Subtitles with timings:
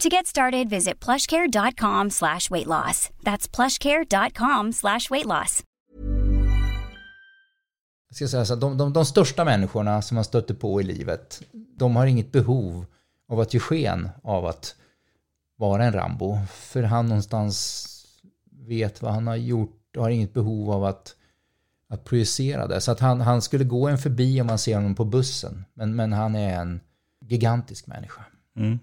[0.00, 3.10] To get started, visit plushcare.com slash weight loss.
[3.22, 5.62] That's plushcare.com slash weight loss.
[8.08, 10.84] Jag ska säga så att de, de, de största människorna som man stöter på i
[10.84, 12.84] livet, de har inget behov
[13.28, 14.74] av att ge sken av att
[15.56, 16.38] vara en Rambo.
[16.50, 17.86] För han någonstans
[18.50, 21.14] vet vad han har gjort och har inget behov av att,
[21.88, 22.80] att projicera det.
[22.80, 25.64] Så att han, han skulle gå en förbi om man ser honom på bussen.
[25.74, 26.80] Men, men han är en
[27.20, 28.24] gigantisk människa.
[28.56, 28.78] Mm.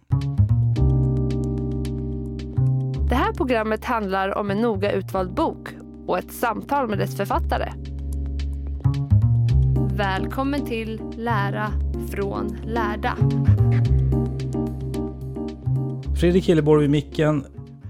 [3.47, 5.69] Programmet handlar om en noga utvald bok
[6.07, 7.71] och ett samtal med dess författare.
[9.97, 11.71] Välkommen till Lära
[12.11, 13.17] från lärda.
[16.19, 17.45] Fredrik Hilleborg vid micken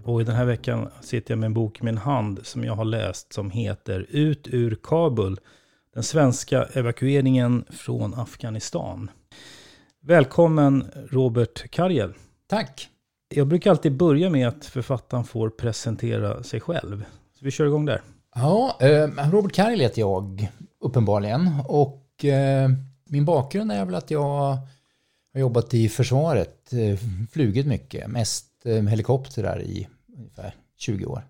[0.05, 2.73] och i den här veckan sitter jag med en bok i min hand som jag
[2.73, 5.39] har läst som heter Ut ur Kabul.
[5.93, 9.11] Den svenska evakueringen från Afghanistan.
[10.01, 12.13] Välkommen Robert Karjel.
[12.47, 12.89] Tack!
[13.29, 17.05] Jag brukar alltid börja med att författaren får presentera sig själv.
[17.39, 18.01] Så vi kör igång där.
[18.35, 21.49] Ja, eh, Robert Karjel heter jag uppenbarligen.
[21.65, 22.69] Och eh,
[23.05, 24.57] min bakgrund är väl att jag
[25.33, 26.99] har jobbat i försvaret, eh,
[27.31, 31.21] flugit mycket, mest eh, helikoptrar i ungefär 20 år.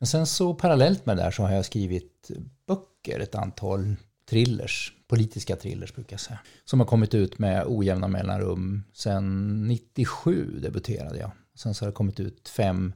[0.00, 2.30] Men sen så parallellt med det där så har jag skrivit
[2.66, 3.96] böcker, ett antal
[4.30, 6.38] thrillers, politiska thrillers brukar jag säga.
[6.64, 8.84] Som har kommit ut med ojämna mellanrum.
[8.92, 11.30] Sen 97 debuterade jag.
[11.56, 12.92] Sen så har det kommit ut fem,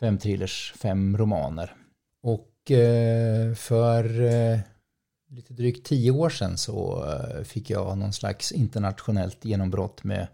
[0.00, 1.74] fem thrillers, fem romaner.
[2.22, 4.58] Och eh, för eh,
[5.30, 10.26] lite drygt tio år sedan så eh, fick jag någon slags internationellt genombrott med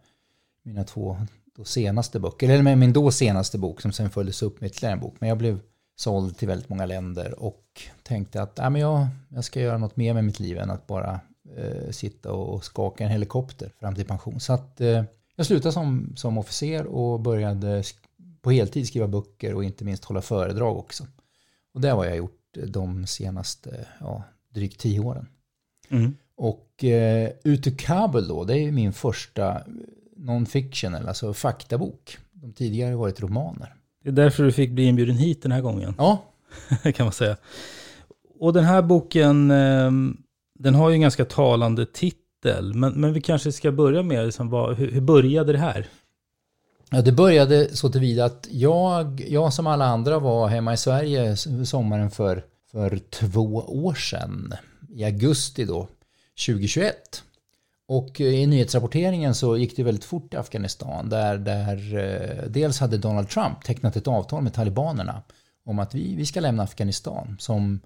[0.63, 1.17] mina två
[1.57, 2.49] då senaste böcker.
[2.49, 5.17] Eller med min då senaste bok som sen följdes upp med ytterligare en bok.
[5.19, 5.61] Men jag blev
[5.97, 9.97] såld till väldigt många länder och tänkte att äh, men jag, jag ska göra något
[9.97, 11.21] mer med mitt liv än att bara
[11.57, 14.41] eh, sitta och skaka en helikopter fram till pension.
[14.41, 15.05] Så att eh,
[15.41, 17.83] jag slutade som, som officer och började
[18.43, 21.07] på heltid skriva böcker och inte minst hålla föredrag också.
[21.75, 24.23] Och det har jag gjort de senaste ja,
[24.55, 25.27] drygt tio åren.
[25.89, 26.17] Mm.
[26.37, 29.63] Och eh, Ut ur Kabul då, det är min första
[30.17, 32.19] non-fiction, alltså faktabok.
[32.33, 33.75] De tidigare har varit romaner.
[34.03, 35.95] Det är därför du fick bli inbjuden hit den här gången.
[35.99, 36.25] Ja.
[36.95, 37.37] kan man säga.
[38.39, 40.17] Och den här boken, ehm,
[40.59, 42.21] den har ju en ganska talande titel.
[42.75, 45.89] Men, men vi kanske ska börja med, liksom, vad, hur, hur började det här?
[46.91, 51.37] Ja, det började så tillvida att jag, jag som alla andra var hemma i Sverige
[51.67, 54.55] sommaren för, för två år sedan.
[54.89, 55.89] I augusti då,
[56.47, 57.23] 2021.
[57.89, 61.09] Och i nyhetsrapporteringen så gick det väldigt fort i Afghanistan.
[61.09, 65.23] Där, där eh, dels hade Donald Trump tecknat ett avtal med talibanerna
[65.65, 67.37] om att vi, vi ska lämna Afghanistan.
[67.39, 67.81] Som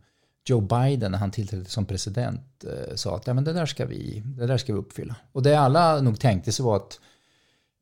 [0.44, 3.86] Joe Biden när han tillträdde som president eh, sa att ja, men det, där ska
[3.86, 5.16] vi, det där ska vi uppfylla.
[5.32, 7.00] Och det alla nog tänkte sig var att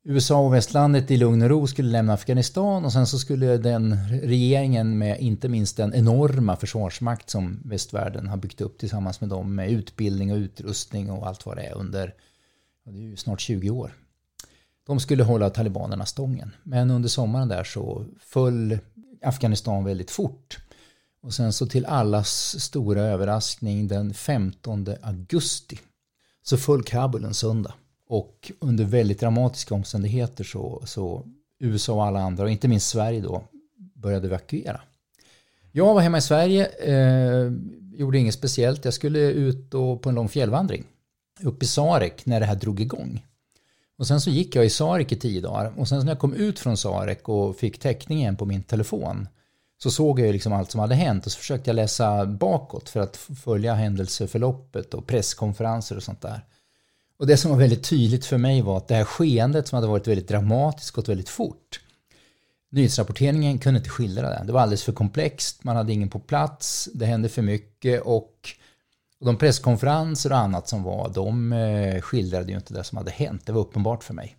[0.05, 3.97] USA och västlandet i lugn och ro skulle lämna Afghanistan och sen så skulle den
[4.09, 9.55] regeringen med inte minst den enorma försvarsmakt som västvärlden har byggt upp tillsammans med dem
[9.55, 12.13] med utbildning och utrustning och allt vad det är under
[12.85, 13.93] det är ju snart 20 år.
[14.85, 16.51] De skulle hålla talibanerna stången.
[16.63, 18.77] Men under sommaren där så föll
[19.21, 20.59] Afghanistan väldigt fort.
[21.23, 25.79] Och sen så till allas stora överraskning den 15 augusti
[26.43, 27.73] så föll Kabul en söndag.
[28.07, 31.25] Och under väldigt dramatiska omständigheter så, så
[31.59, 33.43] USA och alla andra, och inte minst Sverige då,
[33.95, 34.81] började evakuera.
[35.71, 37.51] Jag var hemma i Sverige, eh,
[37.93, 38.85] gjorde inget speciellt.
[38.85, 40.83] Jag skulle ut på en lång fjällvandring
[41.41, 43.25] upp i Sarek när det här drog igång.
[43.97, 46.33] Och sen så gick jag i Sarek i tio dagar och sen när jag kom
[46.33, 49.27] ut från Sarek och fick täckning igen på min telefon
[49.83, 52.89] så såg jag ju liksom allt som hade hänt och så försökte jag läsa bakåt
[52.89, 56.45] för att följa händelseförloppet och presskonferenser och sånt där.
[57.19, 59.87] Och det som var väldigt tydligt för mig var att det här skeendet som hade
[59.87, 61.79] varit väldigt dramatiskt gått väldigt fort.
[62.71, 64.43] Nyhetsrapporteringen kunde inte skildra det.
[64.45, 68.49] Det var alldeles för komplext, man hade ingen på plats, det hände för mycket och
[69.19, 73.45] de presskonferenser och annat som var, de eh, skildrade ju inte det som hade hänt.
[73.45, 74.35] Det var uppenbart för mig.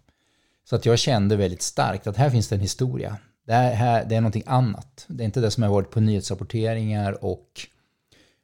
[0.69, 3.17] Så att jag kände väldigt starkt att här finns det en historia.
[3.45, 5.05] Det, här, det är någonting annat.
[5.09, 7.61] Det är inte det som har varit på nyhetsrapporteringar och,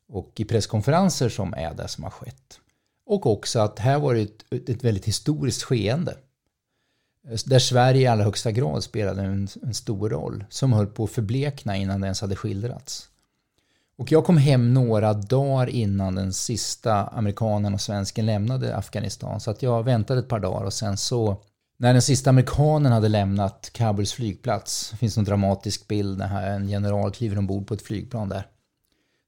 [0.08, 2.60] och i presskonferenser som är det som har skett.
[3.06, 6.16] Och också att här var det ett, ett väldigt historiskt skeende.
[7.46, 10.44] Där Sverige i allra högsta grad spelade en, en stor roll.
[10.48, 13.08] Som höll på att förblekna innan det ens hade skildrats.
[13.96, 19.40] Och jag kom hem några dagar innan den sista amerikanen och svensken lämnade Afghanistan.
[19.40, 21.42] Så att jag väntade ett par dagar och sen så
[21.80, 26.68] när den sista amerikanen hade lämnat Kabuls flygplats, det finns en dramatisk bild när en
[26.68, 28.46] general kliver ombord på ett flygplan där.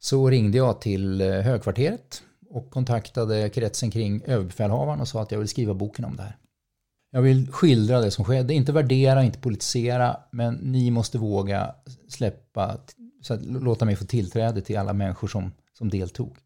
[0.00, 5.38] Så ringde jag till eh, högkvarteret och kontaktade kretsen kring överbefälhavaren och sa att jag
[5.38, 6.36] vill skriva boken om det här.
[7.10, 11.74] Jag vill skildra det som skedde, inte värdera, inte politisera, men ni måste våga
[12.08, 12.76] släppa
[13.22, 16.36] så att låta mig få tillträde till alla människor som, som deltog.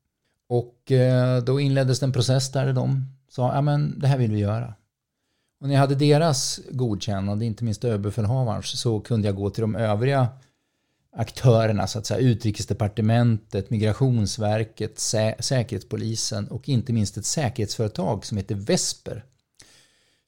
[0.49, 4.39] Och eh, då inleddes en process där de sa, ja men det här vill vi
[4.39, 4.75] göra.
[5.61, 9.77] Och när jag hade deras godkännande, inte minst överbefälhavarens, så kunde jag gå till de
[9.77, 10.29] övriga
[11.13, 18.55] aktörerna, så att säga, utrikesdepartementet, migrationsverket, sä säkerhetspolisen och inte minst ett säkerhetsföretag som heter
[18.55, 19.25] Vesper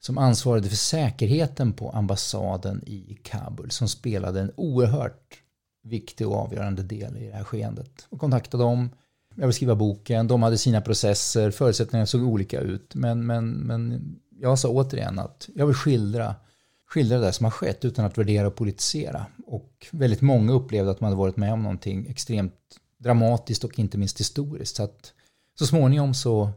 [0.00, 5.42] som ansvarade för säkerheten på ambassaden i Kabul som spelade en oerhört
[5.82, 8.06] viktig och avgörande del i det här skeendet.
[8.08, 8.90] Och kontaktade dem.
[9.34, 10.28] Jag vill skriva boken.
[10.28, 11.50] De hade sina processer.
[11.50, 12.94] Förutsättningarna såg olika ut.
[12.94, 16.35] Men, men, men jag sa återigen att jag vill skildra,
[16.87, 19.26] skildra det som har skett utan att värdera och politisera.
[19.46, 22.55] Och väldigt många upplevde att man hade varit med om någonting extremt
[22.99, 24.76] dramatiskt och inte minst historiskt.
[24.76, 25.12] Så att
[25.58, 26.50] så småningom så,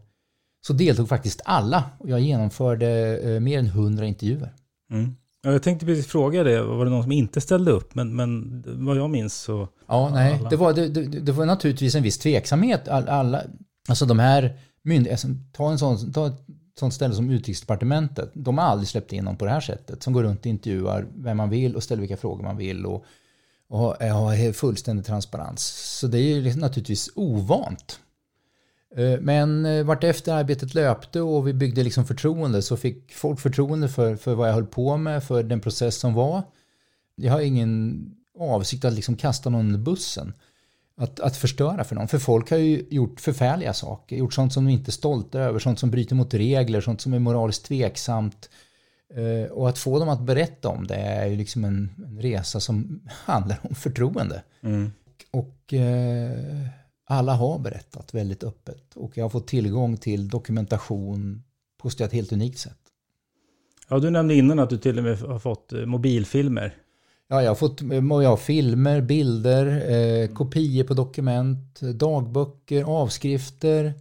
[0.67, 4.53] så deltog faktiskt alla och jag genomförde eh, mer än hundra intervjuer.
[4.91, 5.15] Mm.
[5.43, 7.95] Jag tänkte precis fråga det, var det någon som inte ställde upp?
[7.95, 9.67] Men, men vad jag minns så...
[9.87, 12.87] Ja, nej, det var, det, det, det, var naturligtvis en viss tveksamhet.
[12.87, 13.43] All, alla,
[13.89, 16.31] alltså de här myndigheterna, alltså, ta, en sån, ta
[16.79, 18.31] sånt ställe som Utrikesdepartementet.
[18.33, 20.03] De har aldrig släppt in någon på det här sättet.
[20.03, 22.85] Som går runt och intervjuar vem man vill och ställer vilka frågor man vill.
[22.85, 23.05] Och,
[23.67, 25.61] och har fullständig transparens.
[25.99, 27.99] Så det är ju liksom naturligtvis ovant.
[28.95, 33.89] Eh, men eh, vartefter arbetet löpte och vi byggde liksom förtroende så fick folk förtroende
[33.89, 36.43] för, för vad jag höll på med, för den process som var.
[37.15, 38.05] Jag har ingen
[38.39, 40.33] avsikt att liksom kasta någon under bussen.
[41.01, 42.07] Att, att förstöra för någon.
[42.07, 44.15] För folk har ju gjort förfärliga saker.
[44.15, 47.13] Gjort sånt som de inte är stolta över, sånt som bryter mot regler, sånt som
[47.13, 48.49] är moraliskt tveksamt.
[49.13, 52.59] Eh, och att få dem att berätta om det är ju liksom en, en resa
[52.59, 54.43] som handlar om förtroende.
[54.61, 54.91] Mm.
[55.31, 56.67] Och eh,
[57.05, 61.43] alla har berättat väldigt öppet och jag har fått tillgång till dokumentation
[61.77, 62.79] på ett helt unikt sätt.
[63.89, 66.75] Ja, du nämnde innan att du till och med har fått eh, mobilfilmer.
[67.31, 67.81] Ja, jag har fått
[68.23, 73.93] ja, filmer, bilder, eh, kopior på dokument, dagböcker, avskrifter.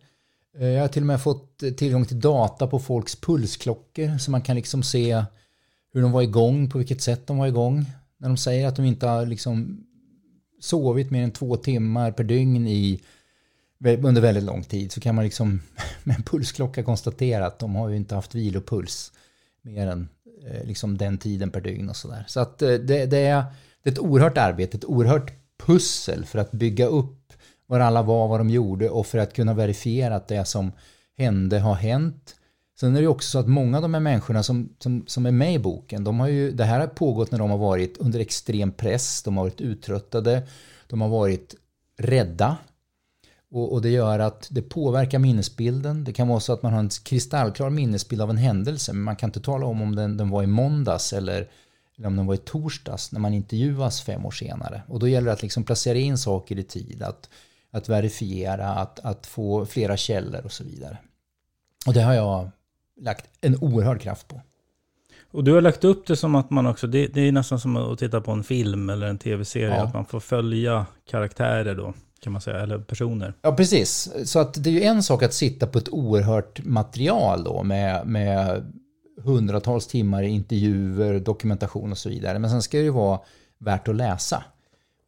[0.58, 4.42] Eh, jag har till och med fått tillgång till data på folks pulsklockor så man
[4.42, 5.24] kan liksom se
[5.92, 7.84] hur de var igång, på vilket sätt de var igång.
[8.18, 9.84] När de säger att de inte har liksom
[10.60, 13.00] sovit mer än två timmar per dygn i,
[14.02, 15.60] under väldigt lång tid så kan man liksom
[16.04, 19.12] med en pulsklocka konstatera att de har ju inte haft vilopuls
[19.62, 20.08] mer än
[20.46, 22.24] Eh, liksom den tiden per dygn och sådär.
[22.28, 23.44] Så att eh, det, det, är,
[23.82, 25.32] det är ett oerhört arbete, ett oerhört
[25.66, 27.32] pussel för att bygga upp
[27.66, 30.72] var alla var, vad de gjorde och för att kunna verifiera att det som
[31.18, 32.36] hände har hänt
[32.80, 35.30] Sen är det också så att många av de här människorna som, som, som är
[35.30, 38.20] med i boken, de har ju, det här har pågått när de har varit under
[38.20, 40.42] extrem press, de har varit uttröttade,
[40.86, 41.54] de har varit
[41.98, 42.56] rädda.
[43.52, 46.04] Och, och, det gör att det påverkar minnesbilden.
[46.04, 49.16] Det kan vara så att man har en kristallklar minnesbild av en händelse, men man
[49.16, 51.48] kan inte tala om om den, den var i måndags eller,
[51.98, 54.82] eller om den var i torsdags när man intervjuas fem år senare.
[54.88, 57.28] Och då gäller det att liksom placera in saker i tid, att,
[57.70, 60.98] att verifiera, att, att få flera källor och så vidare.
[61.86, 62.50] Och det har jag
[63.00, 64.40] lagt en oerhörd kraft på.
[65.32, 67.76] Och du har lagt upp det som att man också, det, det är nästan som
[67.76, 69.82] att titta på en film eller en tv-serie, ja.
[69.82, 73.34] att man får följa karaktärer då, kan man säga, eller personer.
[73.42, 74.12] Ja, precis.
[74.24, 78.06] Så att det är ju en sak att sitta på ett oerhört material då med,
[78.06, 78.72] med
[79.22, 82.38] hundratals timmar intervjuer, dokumentation och så vidare.
[82.38, 83.20] Men sen ska det ju vara
[83.58, 84.44] värt att läsa.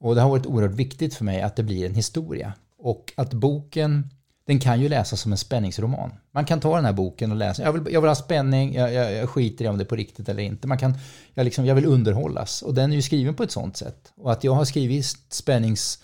[0.00, 2.52] Och det har varit oerhört viktigt för mig att det blir en historia.
[2.78, 4.10] Och att boken,
[4.46, 6.10] den kan ju läsas som en spänningsroman.
[6.32, 7.62] Man kan ta den här boken och läsa.
[7.62, 9.96] Jag vill, jag vill ha spänning, jag, jag, jag skiter i om det är på
[9.96, 10.66] riktigt eller inte.
[10.66, 10.94] Man kan,
[11.34, 12.62] jag, liksom, jag vill underhållas.
[12.62, 14.12] Och den är ju skriven på ett sånt sätt.
[14.16, 15.98] Och att jag har skrivit spännings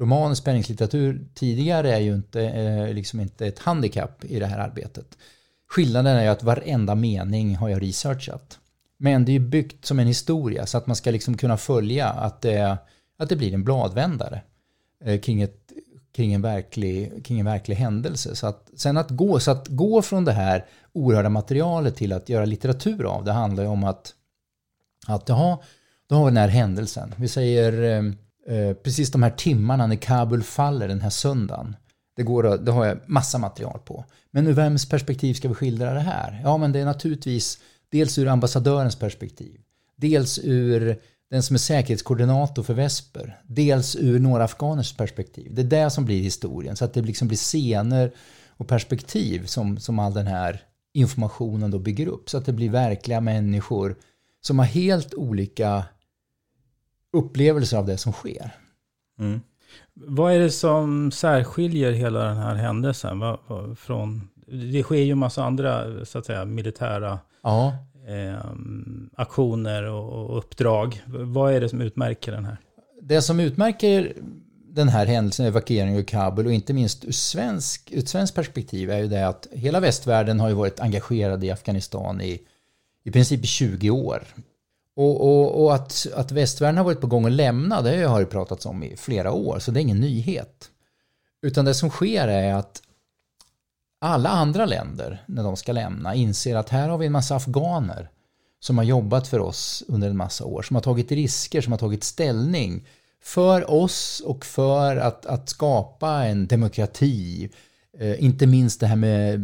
[0.00, 4.58] roman och spänningslitteratur tidigare är ju inte, eh, liksom inte ett handikapp i det här
[4.58, 5.18] arbetet.
[5.68, 8.58] Skillnaden är ju att varenda mening har jag researchat.
[8.96, 12.08] Men det är ju byggt som en historia så att man ska liksom kunna följa
[12.08, 12.78] att det,
[13.18, 14.42] att det blir en bladvändare
[15.04, 15.72] eh, kring, ett,
[16.12, 18.36] kring, en verklig, kring en verklig händelse.
[18.36, 22.28] Så att, sen att gå, så att gå från det här oerhörda materialet till att
[22.28, 24.14] göra litteratur av det handlar ju om att,
[25.06, 25.58] att jaha,
[26.08, 27.14] då har vi den här händelsen.
[27.16, 28.12] Vi säger eh,
[28.50, 31.76] eh, precis de här timmarna när Kabul faller den här söndagen.
[32.16, 34.04] Det, går, det har jag massa material på.
[34.30, 36.40] Men ur vems perspektiv ska vi skildra det här?
[36.44, 37.58] Ja, men det är naturligtvis
[37.90, 39.60] dels ur ambassadörens perspektiv,
[39.96, 45.54] dels ur den som är säkerhetskoordinator för Vesper, dels ur några afghaners perspektiv.
[45.54, 48.12] Det är det som blir historien, så att det liksom blir scener
[48.48, 50.62] och perspektiv som, som all den här
[50.94, 52.30] informationen då bygger upp.
[52.30, 53.96] Så att det blir verkliga människor
[54.40, 55.84] som har helt olika
[57.12, 58.50] upplevelser av det som sker.
[59.18, 59.40] Mm.
[59.94, 63.20] Vad är det som särskiljer hela den här händelsen
[63.76, 64.28] från...
[64.72, 67.74] Det sker ju en massa andra så att säga, militära ja.
[68.08, 68.44] eh,
[69.16, 71.02] aktioner och, och uppdrag.
[71.06, 72.56] Vad är det som utmärker den här?
[73.02, 74.12] Det som utmärker
[74.72, 78.90] den här händelsen, evakueringen ur Kabul och inte minst ur svensk, ur ett svenskt perspektiv
[78.90, 82.40] är ju det att hela västvärlden har ju varit engagerad i Afghanistan i,
[83.04, 84.22] i princip 20 år.
[84.96, 88.26] Och, och, och, att, att västvärlden har varit på gång att lämna, det har ju
[88.26, 90.70] pratats om i flera år, så det är ingen nyhet.
[91.42, 92.82] Utan det som sker är att
[94.00, 98.10] alla andra länder, när de ska lämna, inser att här har vi en massa afghaner
[98.60, 101.78] som har jobbat för oss under en massa år, som har tagit risker, som har
[101.78, 102.86] tagit ställning
[103.22, 107.50] för oss och för att, att skapa en demokrati.
[107.98, 109.40] Eh, inte minst det här med,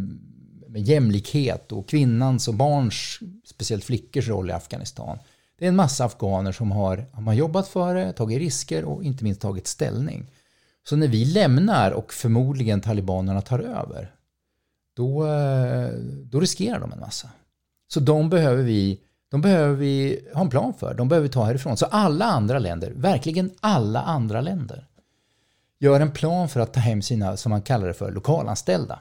[0.67, 5.17] med jämlikhet och kvinnans och barns, speciellt flickors roll i Afghanistan.
[5.59, 9.23] Det är en massa afghaner som har, har jobbat för det, tagit risker och inte
[9.23, 10.31] minst tagit ställning.
[10.89, 14.11] Så när vi lämnar och förmodligen talibanerna tar över,
[14.95, 15.89] då, eh,
[16.23, 17.29] då riskerar de en massa.
[17.87, 20.93] Så de behöver vi de behöver vi ha en plan för.
[20.93, 21.77] De behöver vi ta härifrån.
[21.77, 24.87] Så alla andra länder, verkligen alla andra länder,
[25.79, 28.99] gör en plan för att ta hem sina, som man kallar det för, lokalanställda.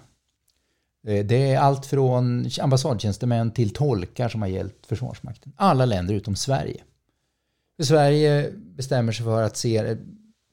[1.06, 5.52] Eh, det är allt från ambassadtjänstemän till tolkar som har hjälpt Försvarsmakten.
[5.56, 6.82] Alla länder utom Sverige.
[7.76, 9.96] För Sverige bestämmer sig för att se, eh,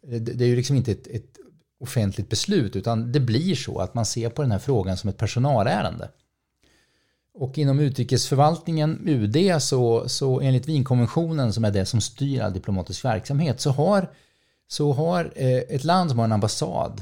[0.08, 1.38] det är ju liksom inte ett, ett
[1.80, 5.18] offentligt beslut utan det blir så att man ser på den här frågan som ett
[5.18, 6.10] personalärende.
[7.34, 13.06] Och inom utrikesförvaltningen, UD, så, så enligt Wienkonventionen som är det som styr all diplomatisk
[13.06, 14.10] verksamhet så har,
[14.68, 17.02] så har eh, ett land som har en ambassad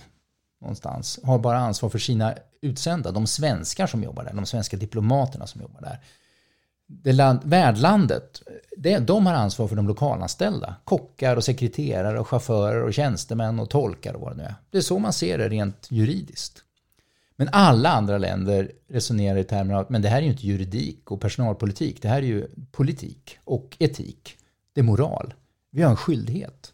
[0.61, 5.47] någonstans har bara ansvar för sina utsända, de svenskar som jobbar där, de svenska diplomaterna
[5.47, 5.99] som jobbar där.
[6.87, 8.41] Det land, värdlandet,
[8.77, 10.75] det, de har ansvar för de lokalanställda.
[10.83, 14.55] Kockar och sekreterare och chaufförer och tjänstemän och tolkar och vad det nu är.
[14.69, 16.63] Det är så man ser det rent juridiskt.
[17.35, 21.11] Men alla andra länder resonerar i termer av men det här är ju inte juridik
[21.11, 22.01] och personalpolitik.
[22.01, 24.37] Det här är ju politik och etik.
[24.73, 25.33] Det är moral.
[25.69, 26.73] Vi har en skyldighet.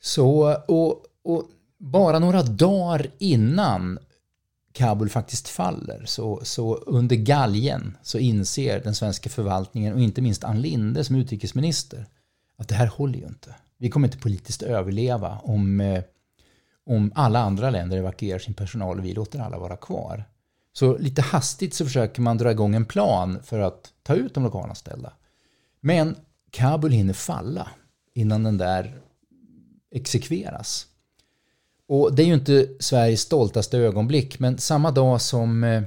[0.00, 1.48] Så, och, och
[1.82, 3.98] bara några dagar innan
[4.72, 10.44] Kabul faktiskt faller så, så under galgen så inser den svenska förvaltningen och inte minst
[10.44, 12.06] Ann Linde som utrikesminister
[12.56, 13.54] att det här håller ju inte.
[13.78, 16.02] Vi kommer inte politiskt överleva om, eh,
[16.86, 20.24] om alla andra länder evakuerar sin personal och vi låter alla vara kvar.
[20.72, 24.44] Så lite hastigt så försöker man dra igång en plan för att ta ut de
[24.44, 25.12] lokalanställda.
[25.80, 26.16] Men
[26.50, 27.68] Kabul hinner falla
[28.14, 29.00] innan den där
[29.90, 30.86] exekveras.
[31.88, 35.82] Och det är ju inte Sveriges stoltaste ögonblick, men samma dag som eh,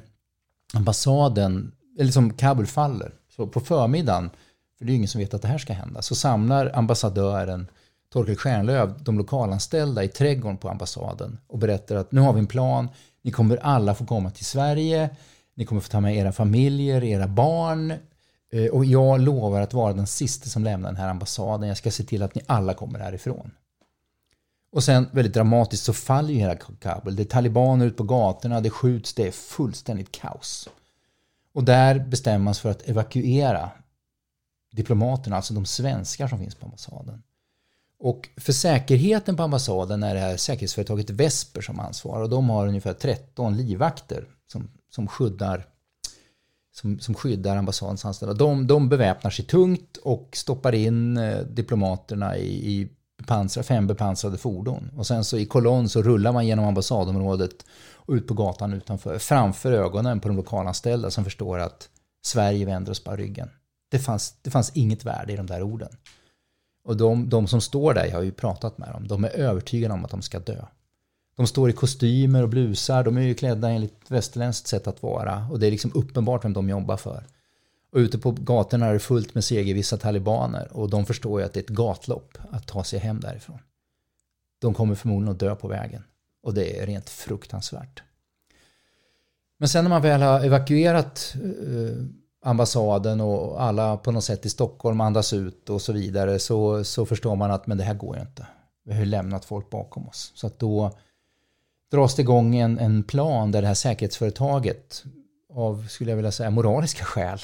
[0.73, 4.29] ambassaden, eller som Kabul faller, så på förmiddagen,
[4.77, 7.67] för det är ju ingen som vet att det här ska hända, så samlar ambassadören
[8.13, 12.47] Torkel Stjärnlöv de lokalanställda i trädgården på ambassaden och berättar att nu har vi en
[12.47, 12.89] plan,
[13.21, 15.09] ni kommer alla få komma till Sverige,
[15.55, 17.93] ni kommer få ta med era familjer, era barn
[18.51, 21.67] eh, och jag lovar att vara den sista som lämnar den här ambassaden.
[21.67, 23.51] Jag ska se till att ni alla kommer härifrån.
[24.75, 27.15] Och sen väldigt dramatiskt så faller ju hela Kabul.
[27.15, 30.69] Det är talibaner ute på gatorna, det skjuts, det är fullständigt kaos.
[31.53, 33.69] Och där bestämmer man sig för att evakuera
[34.71, 37.23] diplomaterna, alltså de svenskar som finns på ambassaden.
[37.99, 42.67] Och för säkerheten på ambassaden är det här säkerhetsföretaget Vesper som ansvarar och de har
[42.67, 45.65] ungefär 13 livvakter som, som skyddar
[46.73, 48.33] som, som skyddar ambassadens anställda.
[48.33, 52.89] De, de beväpnar sig tungt och stoppar in eh, diplomaterna i, i
[53.27, 54.91] pansra, fem bepansrade fordon.
[54.97, 59.19] Och sen så i kolonn så rullar man genom ambassadområdet och ut på gatan utanför.
[59.19, 61.89] Framför ögonen på de lokalanställda som förstår att
[62.25, 63.49] Sverige vänder oss bara ryggen.
[63.91, 65.97] Det fanns, det fanns inget värde i de där orden.
[66.83, 69.93] Och de, de som står där, jag har ju pratat med dem, de är övertygade
[69.93, 70.65] om att de ska dö.
[71.37, 75.47] De står i kostymer och blusar, de är ju klädda enligt västerländskt sätt att vara.
[75.51, 77.23] Och det är liksom uppenbart vem de jobbar för.
[77.95, 80.67] Och ute på gatorna är det fullt med segervissa talibaner.
[80.71, 83.59] Och de förstår ju att det är ett gatlopp att ta sig hem därifrån.
[84.59, 86.03] De kommer förmodligen att dö på vägen.
[86.43, 88.03] Och det är rent fruktansvärt.
[89.57, 92.03] Men sen när man väl har evakuerat eh,
[92.45, 97.05] ambassaden och alla på något sätt i Stockholm andas ut och så vidare så, så
[97.05, 98.47] förstår man att men det här går ju inte.
[98.85, 100.31] Vi har ju lämnat folk bakom oss.
[100.35, 100.91] Så att då
[101.91, 105.03] dras det igång en, en plan där det här säkerhetsföretaget
[105.53, 107.39] av, skulle jag vilja säga, moraliska skäl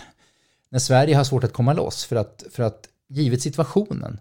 [0.72, 4.20] när Sverige har svårt att komma loss för att, för att givet situationen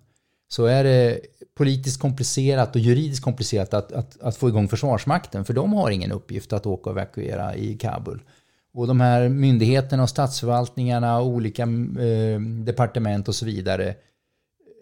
[0.49, 1.21] så är det
[1.54, 6.12] politiskt komplicerat och juridiskt komplicerat att, att, att få igång Försvarsmakten för de har ingen
[6.12, 8.23] uppgift att åka och evakuera i Kabul.
[8.73, 13.95] Och de här myndigheterna och statsförvaltningarna och olika eh, departement och så vidare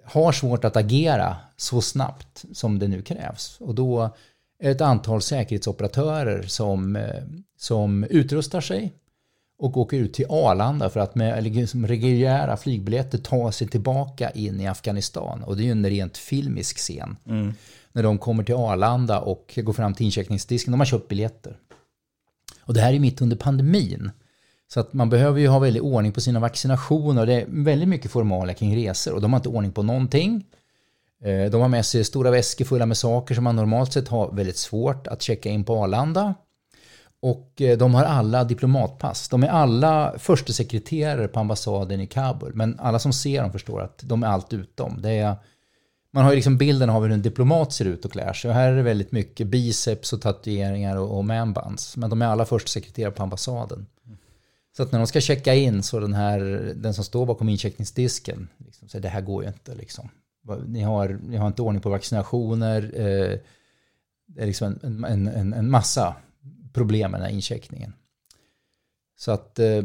[0.05, 3.57] har svårt att agera så snabbt som det nu krävs.
[3.61, 4.03] Och då
[4.59, 7.23] är det ett antal säkerhetsoperatörer som, eh,
[7.57, 8.93] som utrustar sig
[9.59, 14.61] och åker ut till Arlanda för att med liksom reguljära flygbiljetter ta sig tillbaka in
[14.61, 15.43] i Afghanistan.
[15.43, 17.17] Och det är ju en rent filmisk scen.
[17.27, 17.55] Mm.
[17.93, 20.73] När de kommer till Arlanda och går fram till incheckningsdisken.
[20.73, 21.57] De har köpt biljetter.
[22.61, 24.11] Och det här är mitt under pandemin.
[24.69, 27.27] Så att man behöver ju ha väldigt ordning på sina vaccinationer.
[27.27, 30.45] Det är väldigt mycket formalia kring resor och de har inte ordning på någonting.
[31.25, 34.33] Eh, de har med sig stora väskor fulla med saker som man normalt sett har
[34.33, 36.35] väldigt svårt att checka in på Arlanda.
[37.21, 39.29] Och eh, de har alla diplomatpass.
[39.29, 42.53] De är alla förstesekreterare på ambassaden i Kabul.
[42.55, 45.03] Men alla som ser dem förstår att de är allt utom.
[45.03, 45.37] Det är,
[46.13, 48.49] man har ju liksom bilden av hur en diplomat ser ut och klär sig.
[48.49, 51.97] Och här är det väldigt mycket biceps och tatueringar och, och manbands.
[51.97, 53.87] Men de är alla förstesekreterare på ambassaden.
[54.77, 56.41] Så att när de ska checka in så den här,
[56.77, 60.09] den som står bakom incheckningsdisken, liksom, säger det här går ju inte liksom.
[60.67, 62.83] Ni har, ni har inte ordning på vaccinationer.
[62.95, 63.39] Eh,
[64.27, 66.15] det är liksom en, en, en, en massa
[66.73, 67.93] problem med den här incheckningen.
[69.17, 69.83] Så att eh,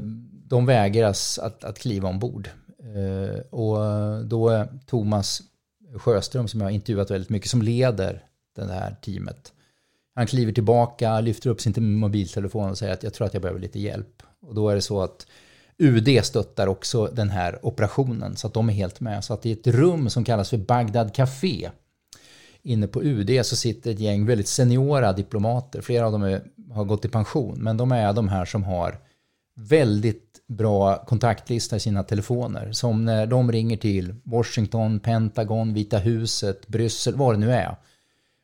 [0.48, 2.50] de vägras att, att kliva ombord.
[2.80, 3.78] Eh, och
[4.26, 5.41] då är Thomas
[5.96, 9.54] Sjöström, som jag har intervjuat väldigt mycket, som leder det här teamet.
[10.15, 13.62] Han kliver tillbaka, lyfter upp sin mobiltelefon och säger att jag tror att jag behöver
[13.62, 14.24] lite hjälp.
[14.41, 15.28] Och då är det så att
[15.78, 19.24] UD stöttar också den här operationen så att de är helt med.
[19.24, 21.69] Så att i ett rum som kallas för Bagdad Café
[22.63, 25.82] inne på UD så sitter ett gäng väldigt seniora diplomater.
[25.82, 28.99] Flera av dem är, har gått i pension, men de är de här som har
[29.56, 32.71] väldigt bra kontaktlista i sina telefoner.
[32.71, 37.76] Som när de ringer till Washington, Pentagon, Vita huset, Bryssel, vad det nu är.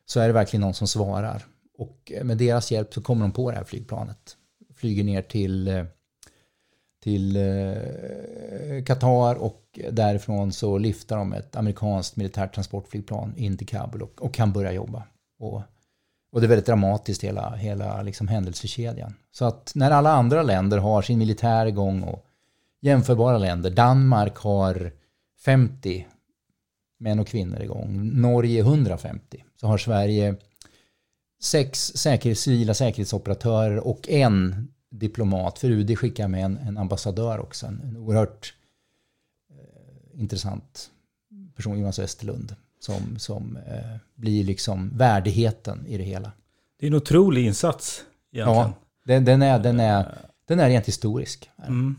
[0.06, 1.44] Så är det verkligen någon som svarar.
[1.78, 4.36] Och med deras hjälp så kommer de på det här flygplanet.
[4.74, 5.84] Flyger ner till eh,
[7.00, 14.02] till eh, Qatar och därifrån så lyfter de ett amerikanskt militärt transportflygplan in till Kabul
[14.02, 15.02] och, och kan börja jobba.
[15.38, 15.62] Och,
[16.32, 19.14] och det är väldigt dramatiskt hela, hela liksom händelsekedjan.
[19.32, 22.26] Så att när alla andra länder har sin militär igång och
[22.80, 24.92] jämförbara länder, Danmark har
[25.44, 26.06] 50
[26.98, 30.34] män och kvinnor igång, Norge 150, så har Sverige
[31.42, 37.66] sex säkerhets, civila säkerhetsoperatörer och en diplomat, för UD skickar med en, en ambassadör också,
[37.66, 38.54] en, en oerhört
[39.50, 40.90] eh, intressant
[41.56, 46.32] person, Jonas Westerlund, som, som eh, blir liksom värdigheten i det hela.
[46.78, 48.58] Det är en otrolig insats egentligen.
[48.58, 48.74] Ja,
[49.04, 51.50] den, den, är, den, är, den är rent historisk.
[51.66, 51.96] Mm.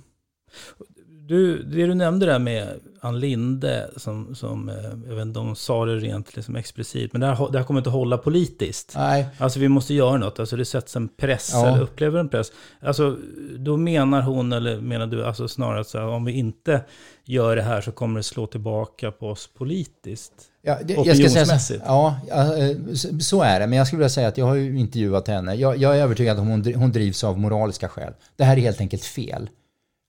[1.28, 4.76] Du, det du nämnde där med Ann Linde, som, som eh,
[5.08, 7.66] jag vet inte om de sa det rent liksom explicit, men det här, det här
[7.66, 8.94] kommer inte hålla politiskt.
[8.96, 9.28] Nej.
[9.38, 11.68] Alltså vi måste göra något, alltså det sätts en press, ja.
[11.68, 12.52] eller upplever en press.
[12.82, 13.18] Alltså
[13.58, 16.82] då menar hon, eller menar du, alltså snarare så här, om vi inte
[17.26, 20.34] gör det här så kommer det slå tillbaka på oss politiskt?
[20.62, 22.78] Ja, det, jag ska säga så, ja, eh,
[23.20, 23.68] så är det.
[23.68, 25.56] Men jag skulle vilja säga att jag har ju intervjuat henne.
[25.56, 28.14] Jag, jag är övertygad om att hon, hon drivs av moraliska skäl.
[28.36, 29.50] Det här är helt enkelt fel.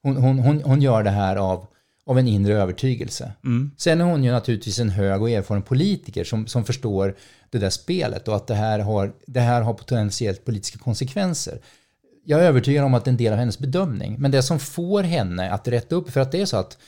[0.03, 1.67] Hon, hon, hon, hon gör det här av,
[2.07, 3.33] av en inre övertygelse.
[3.45, 3.71] Mm.
[3.77, 7.17] Sen är hon ju naturligtvis en hög och erfaren politiker som, som förstår
[7.51, 11.59] det där spelet och att det här, har, det här har potentiellt politiska konsekvenser.
[12.25, 14.17] Jag är övertygad om att det är en del av hennes bedömning.
[14.19, 16.79] Men det som får henne att rätta upp, för att det är så att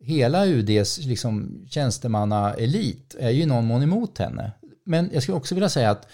[0.00, 4.52] hela UDs liksom, tjänstemannaelit är ju i någon mån emot henne.
[4.86, 6.08] Men jag skulle också vilja säga att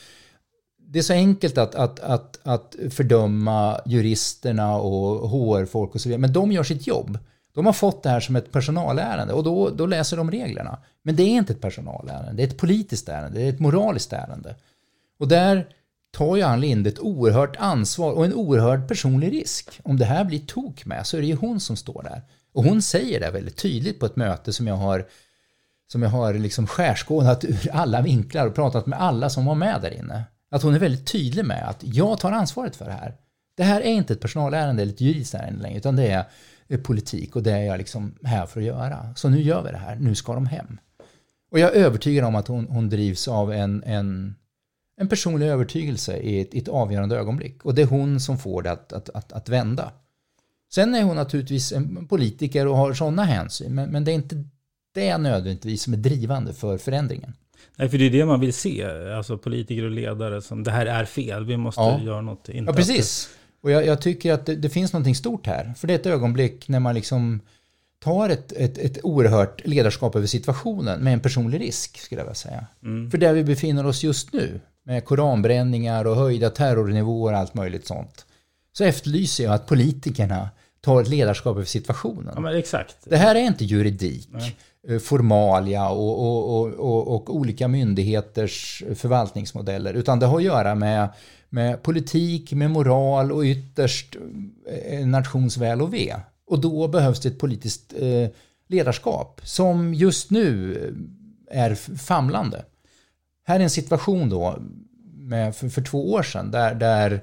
[0.79, 6.21] det är så enkelt att, att, att, att fördöma juristerna och HR-folk och så vidare.
[6.21, 7.19] Men de gör sitt jobb.
[7.61, 10.79] De har fått det här som ett personalärende och då, då läser de reglerna.
[11.03, 14.13] Men det är inte ett personalärende, det är ett politiskt ärende, det är ett moraliskt
[14.13, 14.55] ärende.
[15.19, 15.67] Och där
[16.11, 19.81] tar ju Ann Linde ett oerhört ansvar och en oerhörd personlig risk.
[19.83, 22.23] Om det här blir tok med så är det ju hon som står där.
[22.53, 25.07] Och hon säger det väldigt tydligt på ett möte som jag har
[25.93, 29.83] som jag har liksom skärskådat ur alla vinklar och pratat med alla som var med
[29.83, 30.25] där inne.
[30.51, 33.15] Att hon är väldigt tydlig med att jag tar ansvaret för det här.
[33.57, 36.25] Det här är inte ett personalärende eller ett juridiskt ärende längre, utan det är
[36.79, 39.15] politik och det är jag liksom här för att göra.
[39.17, 40.81] Så nu gör vi det här, nu ska de hem.
[41.51, 44.35] Och jag är övertygad om att hon, hon drivs av en, en,
[44.97, 47.65] en personlig övertygelse i ett, i ett avgörande ögonblick.
[47.65, 49.93] Och det är hon som får det att, att, att, att vända.
[50.73, 54.45] Sen är hon naturligtvis en politiker och har sådana hänsyn, men, men det är inte
[54.95, 57.33] det nödvändigtvis som är drivande för förändringen.
[57.77, 58.85] Nej, för det är det man vill se.
[59.17, 62.01] Alltså politiker och ledare som det här är fel, vi måste ja.
[62.01, 62.49] göra något.
[62.49, 63.31] Inte ja, precis.
[63.63, 65.75] Och jag, jag tycker att det, det, finns någonting stort här.
[65.77, 67.41] För det är ett ögonblick när man liksom
[67.99, 72.35] tar ett, ett, ett oerhört ledarskap över situationen med en personlig risk, skulle jag vilja
[72.35, 72.67] säga.
[72.83, 73.11] Mm.
[73.11, 77.87] För där vi befinner oss just nu, med koranbränningar och höjda terrornivåer och allt möjligt
[77.87, 78.27] sånt,
[78.73, 82.35] så efterlyser jag att politikerna tar ett ledarskap över situationen.
[82.37, 82.97] Ja, exakt.
[83.05, 84.29] Det här är inte juridik.
[84.33, 84.57] Nej.
[84.89, 89.95] Eh, formalia och, och, och, och, olika myndigheters förvaltningsmodeller.
[89.95, 91.09] Utan det har att göra med,
[91.51, 94.17] med politik, med moral och ytterst
[94.67, 96.17] eh, en nations väl och ve.
[96.47, 98.29] Och då behövs det ett politiskt eh,
[98.69, 100.77] ledarskap som just nu
[101.51, 102.65] eh, är famlande.
[103.47, 104.59] Här är en situation då
[105.15, 107.23] med, för, för två år sedan där, där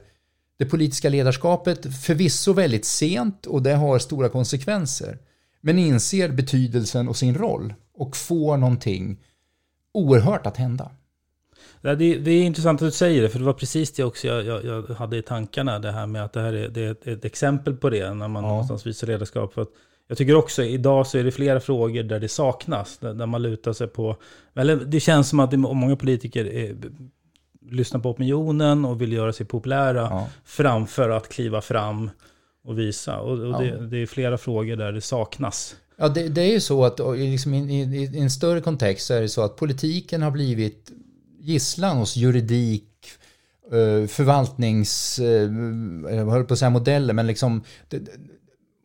[0.58, 5.18] det politiska ledarskapet förvisso väldigt sent och det har stora konsekvenser
[5.62, 9.18] men inser betydelsen och sin roll och får någonting
[9.94, 10.92] oerhört att hända.
[11.82, 14.46] Det, det, är intressant att du säger det, för det var precis det också jag,
[14.46, 15.80] jag, jag hade i tankarna.
[15.80, 18.28] Det här med att det här är, det är ett, ett exempel på det, när
[18.28, 18.50] man ja.
[18.50, 19.54] någonstans visar ledarskap.
[19.54, 19.70] För att
[20.08, 23.42] jag tycker också, idag så är det flera frågor där det saknas, där, där man
[23.42, 24.16] lutar sig på...
[24.56, 26.76] Eller det känns som att det, många politiker är,
[27.72, 30.28] lyssnar på opinionen och vill göra sig populära, ja.
[30.46, 32.10] framför att kliva fram
[32.64, 33.20] och visa.
[33.20, 33.60] Och, och ja.
[33.60, 35.76] det, det, är flera frågor där det saknas.
[35.98, 39.14] Ja, det, det är ju så att liksom i, i, i, en större kontext så
[39.14, 40.92] är det så att politiken har blivit
[41.40, 43.08] gisslan hos juridik,
[43.72, 45.52] eh, förvaltnings, eh,
[46.16, 47.64] jag höll på att säga modeller, men liksom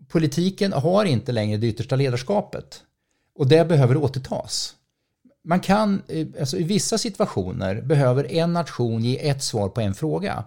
[0.09, 2.83] politiken har inte längre det yttersta ledarskapet.
[3.35, 4.75] Och det behöver återtas.
[5.45, 9.95] Man kan, eh, alltså i vissa situationer behöver en nation ge ett svar på en
[9.95, 10.45] fråga.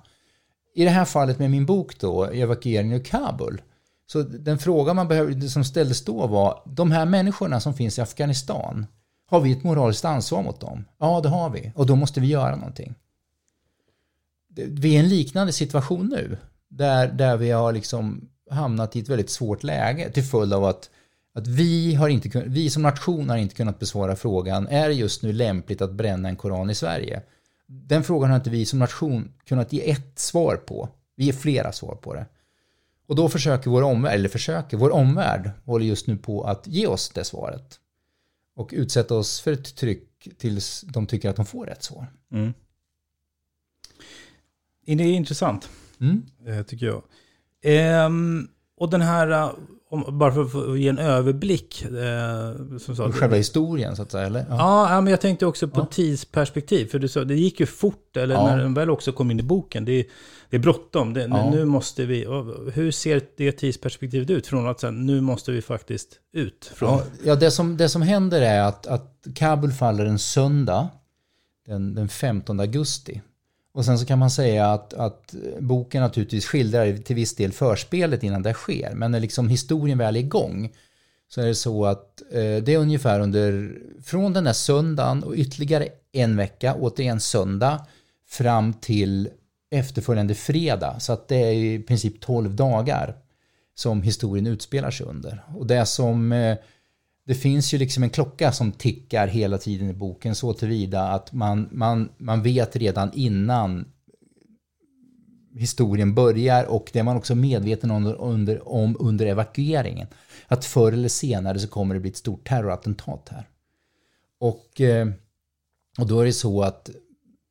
[0.76, 3.62] I det här fallet med min bok då, Evakueringen ur Kabul.
[4.08, 8.02] Så den fråga man behöver, som ställdes då var, de här människorna som finns i
[8.02, 8.86] Afghanistan,
[9.26, 10.86] har vi ett moraliskt ansvar mot dem?
[10.98, 11.72] Ja, det har vi.
[11.76, 12.96] Och då måste vi göra någonting.
[14.56, 16.38] Vi är i en liknande situation nu.
[16.68, 20.90] Där, där vi har liksom hamnat i ett väldigt svårt läge till följd av att,
[21.34, 25.24] att vi, har inte, vi som nation har inte kunnat besvara frågan, är det just
[25.24, 27.22] nu lämpligt att bränna en koran i Sverige?
[27.68, 30.90] Den frågan har inte vi som nation kunnat ge ett svar på.
[31.16, 32.26] Vi ger flera svar på det.
[33.08, 36.88] Och då försöker vår omvärld, eller försöker, vår omvärld håller just nu på att ge
[36.88, 37.80] oss det svaret.
[38.56, 42.08] Och utsätta oss för ett tryck tills de tycker att de får rätt svar.
[42.32, 42.54] Mm.
[44.86, 46.26] Det är intressant, mm.
[46.48, 47.04] Eh, tycker jag.
[47.62, 49.52] Ehm, och den här
[49.90, 51.86] om, bara för att ge en överblick.
[51.86, 54.46] Eh, som sa, Själva historien så att säga, eller?
[54.50, 55.86] Ja, ja men jag tänkte också på ja.
[55.86, 56.86] tidsperspektiv.
[56.86, 58.46] För du sa, det gick ju fort, eller ja.
[58.48, 59.86] när den väl också kom in i boken.
[59.86, 60.08] Det,
[60.50, 61.50] det är bråttom, det, ja.
[61.50, 62.26] nu måste vi...
[62.74, 64.48] Hur ser det tidsperspektivet ut?
[64.48, 66.72] Från att sen, nu måste vi faktiskt ut.
[66.76, 67.00] Från...
[67.24, 70.90] Ja, det, som, det som händer är att, att Kabul faller en söndag,
[71.68, 73.22] den, den 15 augusti.
[73.76, 78.24] Och sen så kan man säga att, att boken naturligtvis skildrar till viss del förspelet
[78.24, 78.92] innan det sker.
[78.96, 80.74] Men när liksom historien väl är igång
[81.28, 85.36] så är det så att eh, det är ungefär under, från den där söndagen och
[85.36, 87.86] ytterligare en vecka, återigen söndag,
[88.28, 89.30] fram till
[89.72, 91.00] efterföljande fredag.
[91.00, 93.16] Så att det är i princip 12 dagar
[93.76, 95.44] som historien utspelar sig under.
[95.56, 96.58] Och det som eh,
[97.26, 101.34] det finns ju liksom en klocka som tickar hela tiden i boken så tillvida att
[101.34, 103.86] man, man, man vet redan innan
[105.56, 110.08] historien börjar och det är man också medveten om under, om under evakueringen.
[110.48, 113.50] Att förr eller senare så kommer det bli ett stort terrorattentat här.
[114.40, 115.08] Och, eh,
[116.00, 116.90] och då är det så att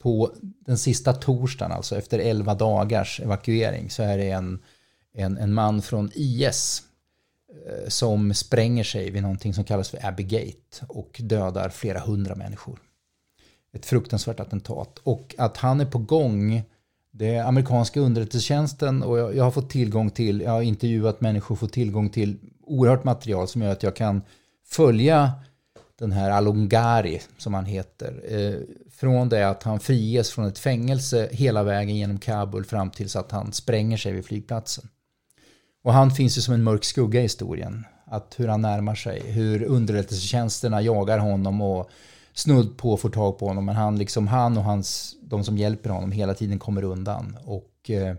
[0.02, 4.62] på den sista torsdagen, alltså efter 11 dagars evakuering, så är det en,
[5.14, 6.82] en, en man från IS
[7.66, 12.34] Eh, som spränger sig vid någonting som kallas för Abbey Gate och dödar flera hundra
[12.34, 12.78] människor.
[13.72, 14.98] Ett fruktansvärt attentat.
[15.02, 16.62] Och att han är på gång
[17.10, 21.56] Det är amerikanska underrättelsetjänsten och jag, jag har fått tillgång till, jag har intervjuat människor,
[21.56, 24.22] fått tillgång till oerhört material som gör att jag kan
[24.66, 25.32] följa
[25.98, 31.28] den här Alongari, som han heter, eh, från det att han friges från ett fängelse
[31.32, 34.88] hela vägen genom Kabul fram tills att han spränger sig vid flygplatsen.
[35.84, 37.84] Och han finns ju som en mörk skugga i historien.
[38.06, 41.90] Att hur han närmar sig, hur underrättelsetjänsterna jagar honom och
[42.34, 43.64] snudd på får tag på honom.
[43.64, 47.36] Men han, liksom, han och hans, de som hjälper honom hela tiden kommer undan.
[47.44, 48.16] Och, eh,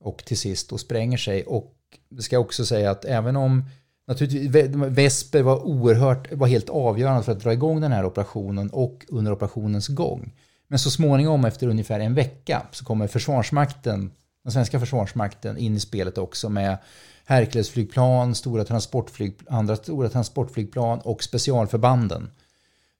[0.00, 1.44] och till sist då spränger sig.
[1.44, 1.74] Och
[2.08, 3.64] det ska jag också säga att även om
[4.06, 9.06] Naturligtvis, Vesper var oerhört, var helt avgörande för att dra igång den här operationen och
[9.08, 10.32] under operationens gång.
[10.68, 14.10] Men så småningom efter ungefär en vecka så kommer Försvarsmakten,
[14.42, 16.78] den svenska Försvarsmakten in i spelet också med
[17.24, 22.30] Herculesflygplan, stora transportflyg, andra stora transportflygplan och specialförbanden.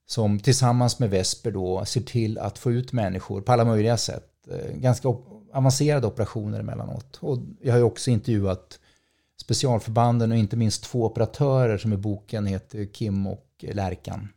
[0.07, 4.29] Som tillsammans med Vesper då ser till att få ut människor på alla möjliga sätt.
[4.51, 5.09] Eh, ganska
[5.53, 7.19] avancerade operationer emellanåt.
[7.21, 8.79] Och jag har ju också intervjuat
[9.41, 14.29] specialförbanden och inte minst två operatörer som i boken heter Kim och Lärkan.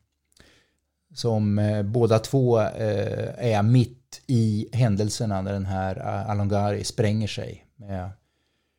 [1.13, 7.28] Som eh, båda två eh, är mitt i händelserna när den här eh, Alongari spränger
[7.28, 8.10] sig med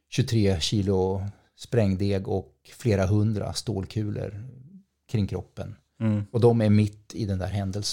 [0.09, 1.22] 23 kilo
[1.57, 4.44] sprängdeg och flera hundra stålkulor
[5.09, 5.77] kring kroppen.
[6.01, 6.27] Mm.
[6.33, 7.92] Och de är mitt i den där händelsen.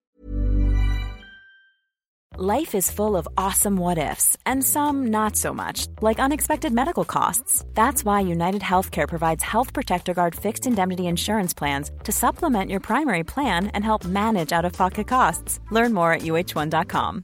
[2.35, 7.05] Life is full of awesome what ifs and some not so much, like unexpected medical
[7.05, 7.63] costs.
[7.75, 12.79] That's why United Healthcare provides Health Protector Guard fixed indemnity insurance plans to supplement your
[12.79, 15.59] primary plan and help manage out of pocket costs.
[15.69, 17.23] Learn more at uh1.com.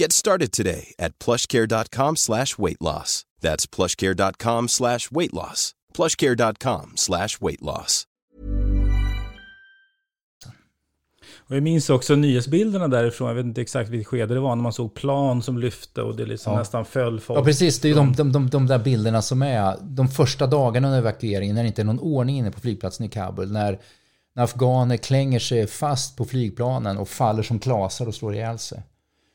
[0.00, 3.26] Get started today at plushcare.com slash weight loss.
[3.40, 5.74] That's plushcare.com slash weight loss.
[5.94, 8.06] plushcare.com slash weight loss.
[11.38, 14.62] Och jag minns också nyhetsbilderna därifrån, jag vet inte exakt vilket skede det var, när
[14.62, 16.58] man såg plan som lyfte och det liksom ja.
[16.58, 17.38] nästan föll folk.
[17.38, 17.80] Ja, precis.
[17.80, 20.98] Det är ju de, de, de, de, där bilderna som är de första dagarna under
[20.98, 23.52] evakueringen, när det inte är någon ordning inne på flygplatsen i Kabul.
[23.52, 23.80] När,
[24.34, 28.82] när afghaner klänger sig fast på flygplanen och faller som klasar och slår ihjäl sig.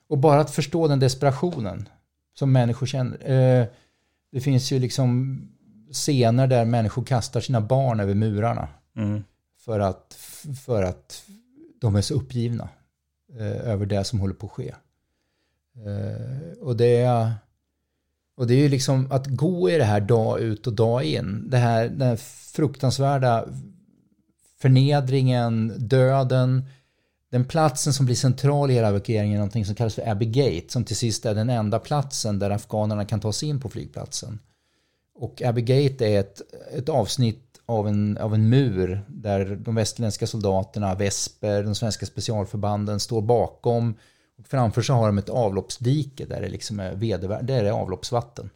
[0.07, 1.89] Och bara att förstå den desperationen
[2.33, 3.29] som människor känner.
[3.31, 3.67] Eh,
[4.31, 5.41] det finns ju liksom
[5.91, 8.67] scener där människor kastar sina barn över murarna.
[8.95, 9.23] Mm.
[9.59, 10.17] För, att,
[10.65, 11.23] för att
[11.81, 12.69] de är så uppgivna
[13.39, 14.75] eh, över det som håller på att ske.
[15.75, 17.33] Eh, och det är
[18.37, 21.49] och det är ju liksom att gå i det här dag ut och dag in.
[21.49, 22.15] Det här, den här
[22.55, 23.45] fruktansvärda
[24.59, 26.65] förnedringen, döden,
[27.35, 30.71] den platsen som blir central i hela evakueringen är någonting som kallas för Abbey Gate,
[30.71, 34.39] som till sist är den enda platsen där afghanerna kan ta sig in på flygplatsen.
[35.15, 36.41] Och Abbey Gate är ett,
[36.73, 42.99] ett avsnitt av en, av en mur där de västerländska soldaterna, Vesper, de svenska specialförbanden
[42.99, 43.95] står bakom.
[44.37, 48.49] Och framför så har de ett avloppsdike där det liksom är, vedervär, där är avloppsvatten.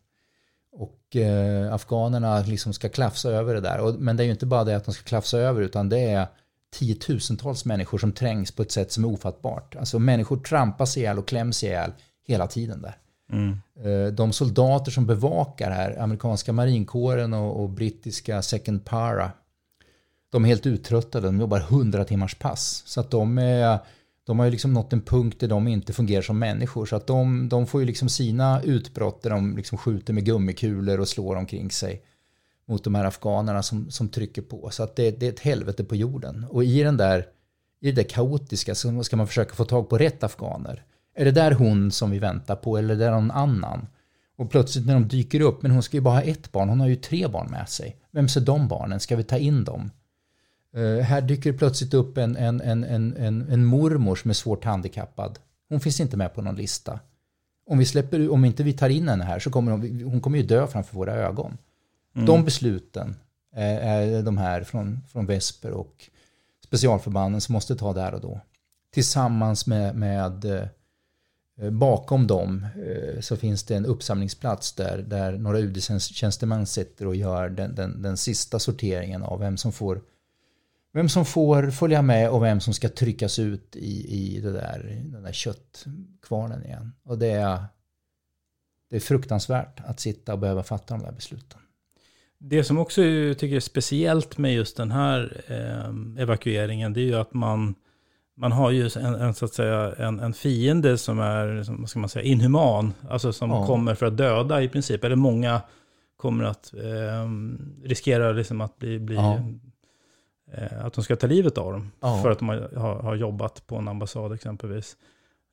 [0.71, 3.79] Och eh, afghanerna liksom ska klafsa över det där.
[3.79, 5.99] Och, men det är ju inte bara det att de ska klafsa över utan det
[5.99, 6.27] är
[6.71, 9.75] tiotusentals människor som trängs på ett sätt som är ofattbart.
[9.75, 11.91] Alltså människor trampas ihjäl och kläms ihjäl
[12.27, 12.97] hela tiden där.
[13.32, 14.15] Mm.
[14.15, 19.32] De soldater som bevakar här, amerikanska marinkåren och, och, brittiska second para,
[20.32, 21.27] de är helt uttröttade.
[21.27, 22.84] De jobbar 100 timmars pass.
[22.86, 23.79] Så att de, är,
[24.23, 26.86] de har ju liksom nått en punkt där de inte fungerar som människor.
[26.86, 30.99] Så att de, de får ju liksom sina utbrott där de liksom skjuter med gummikulor
[30.99, 32.01] och slår omkring sig
[32.69, 34.69] mot de här afghanerna som, som trycker på.
[34.69, 36.45] Så att det, det är ett helvete på jorden.
[36.49, 37.25] Och i den där
[37.82, 40.84] i det kaotiska så ska man försöka få tag på rätt afghaner.
[41.15, 43.88] Är det där hon som vi väntar på eller är det någon annan?
[44.38, 46.79] Och plötsligt när de dyker upp, men hon ska ju bara ha ett barn, hon
[46.79, 47.95] har ju tre barn med sig.
[48.12, 48.99] Vem är de barnen?
[48.99, 49.91] Ska vi ta in dem?
[50.77, 54.34] Uh, här dyker det plötsligt upp en, en, en, en, en, en mormor som är
[54.34, 55.39] svårt handikappad.
[55.69, 56.99] Hon finns inte med på någon lista.
[57.65, 60.38] Om, vi släpper, om inte vi tar in henne här så kommer hon, hon kommer
[60.38, 61.58] ju dö framför våra ögon.
[62.19, 62.25] Mm.
[62.25, 63.15] De besluten
[63.55, 66.10] är, de här från, från Vesper och
[66.65, 68.41] specialförbanden som måste ta där och då.
[68.93, 70.45] Tillsammans med, med
[71.62, 77.15] eh, bakom dem eh, så finns det en uppsamlingsplats där, där några UD-tjänstemän sitter och
[77.15, 80.01] gör den, den, den sista sorteringen av vem som får
[80.93, 85.01] vem som får följa med och vem som ska tryckas ut i, i det där,
[85.05, 86.93] den där köttkvarnen igen.
[87.03, 87.63] Och det är,
[88.89, 91.60] det är fruktansvärt att sitta och behöva fatta de där besluten.
[92.39, 97.06] Det som också jag tycker är speciellt med just den här eh, evakueringen, det är
[97.06, 97.75] ju att man,
[98.38, 101.99] man har ju en, en, så att säga, en, en fiende som är, som, ska
[101.99, 102.93] man säga, inhuman.
[103.10, 103.65] Alltså som ja.
[103.65, 105.04] kommer för att döda i princip.
[105.04, 105.62] Eller många
[106.17, 107.30] kommer att eh,
[107.84, 109.39] riskera liksom att bli, bli ja.
[110.54, 111.91] eh, att de ska ta livet av dem.
[111.99, 112.21] Ja.
[112.21, 114.97] För att de har, har jobbat på en ambassad exempelvis.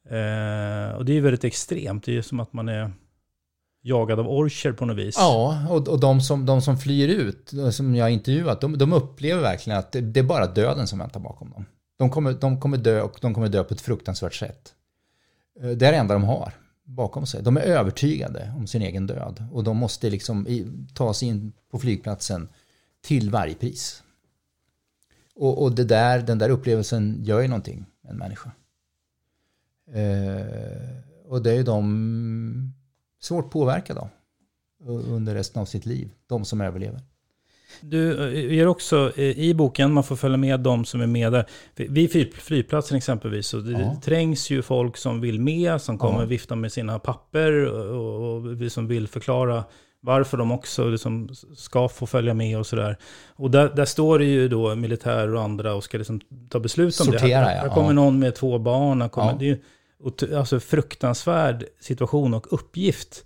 [0.08, 2.04] Eh, och det är väldigt extremt.
[2.04, 2.90] Det är som att man är
[3.86, 5.14] jagad av orcher på något vis.
[5.18, 8.92] Ja, och, och de, som, de som flyr ut, som jag har intervjuat, de, de
[8.92, 11.64] upplever verkligen att det, det, är bara döden som väntar bakom dem.
[11.98, 14.74] De kommer, de kommer dö och de kommer dö på ett fruktansvärt sätt.
[15.60, 16.52] Eh, det är det enda de har
[16.84, 17.42] bakom sig.
[17.42, 21.52] De är övertygade om sin egen död och de måste liksom i, ta sig in
[21.70, 22.48] på flygplatsen
[23.00, 24.02] till varje pris.
[25.34, 28.50] Och, och det där, den där upplevelsen gör ju någonting med en människa.
[29.92, 32.72] Eh, och det är ju de
[33.20, 34.08] svårt påverkade av
[34.88, 37.00] under resten av sitt liv, de som överlever.
[37.80, 41.32] Du eh, ger också eh, i boken, man får följa med de som är med
[41.32, 41.46] där.
[41.74, 44.00] Vid flygplatsen exempelvis, så det ja.
[44.04, 46.26] trängs ju folk som vill med, som kommer ja.
[46.26, 49.64] vifta med sina papper och, och som vill förklara
[50.00, 52.96] varför de också liksom ska få följa med och sådär.
[53.36, 57.00] Och där, där, står det ju då militär och andra och ska liksom ta beslut
[57.00, 57.34] om Sortera, det.
[57.34, 57.92] Här, här kommer ja.
[57.92, 59.36] någon med två barn, kommer, ja.
[59.38, 59.58] det är
[60.36, 63.24] alltså fruktansvärd situation och uppgift.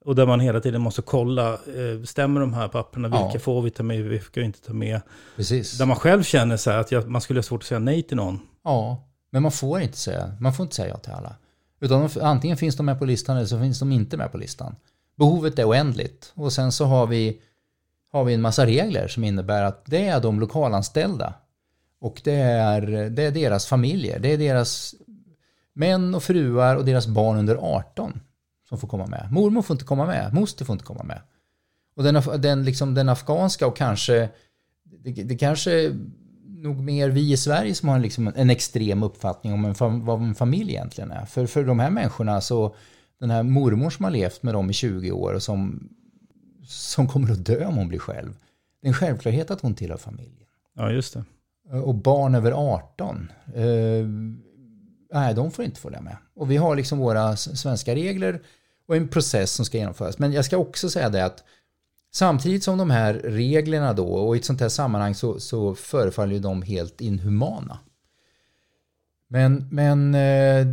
[0.00, 3.08] Och där man hela tiden måste kolla, eh, stämmer de här papperna?
[3.08, 3.38] Vilka ja.
[3.38, 5.00] får vi ta med, vilka vi inte ta med?
[5.36, 5.78] Precis.
[5.78, 8.16] Där man själv känner så här att man skulle ha svårt att säga nej till
[8.16, 8.40] någon.
[8.64, 11.36] Ja, men man får inte säga, man får inte säga ja till alla.
[11.80, 14.76] Utan antingen finns de med på listan eller så finns de inte med på listan.
[15.16, 16.32] Behovet är oändligt.
[16.34, 17.40] Och sen så har vi,
[18.12, 21.34] har vi en massa regler som innebär att det är de lokalanställda.
[22.00, 24.94] Och det är, det är deras familjer, det är deras
[25.78, 28.20] Män och fruar och deras barn under 18
[28.68, 29.28] som får komma med.
[29.30, 31.20] Mormor får inte komma med, moster får inte komma med.
[31.96, 34.28] Och den, den, liksom, den afghanska och kanske,
[34.84, 35.96] det, det kanske
[36.46, 40.22] nog mer vi i Sverige som har en, liksom en extrem uppfattning om en, vad
[40.22, 41.24] en familj egentligen är.
[41.24, 42.74] För, för de här människorna så,
[43.20, 45.88] den här mormor som har levt med dem i 20 år och som,
[46.66, 48.36] som kommer att dö om hon blir själv.
[48.80, 50.48] Det är en självklarhet att hon tillhör familjen.
[50.76, 51.24] Ja, just det.
[51.78, 53.32] Och barn över 18.
[55.12, 56.16] Nej, de får inte följa med.
[56.34, 58.42] Och vi har liksom våra svenska regler
[58.88, 60.18] och en process som ska genomföras.
[60.18, 61.44] Men jag ska också säga det att
[62.12, 66.32] samtidigt som de här reglerna då och i ett sånt här sammanhang så, så förefaller
[66.32, 67.78] ju de helt inhumana.
[69.28, 70.66] Men, men eh,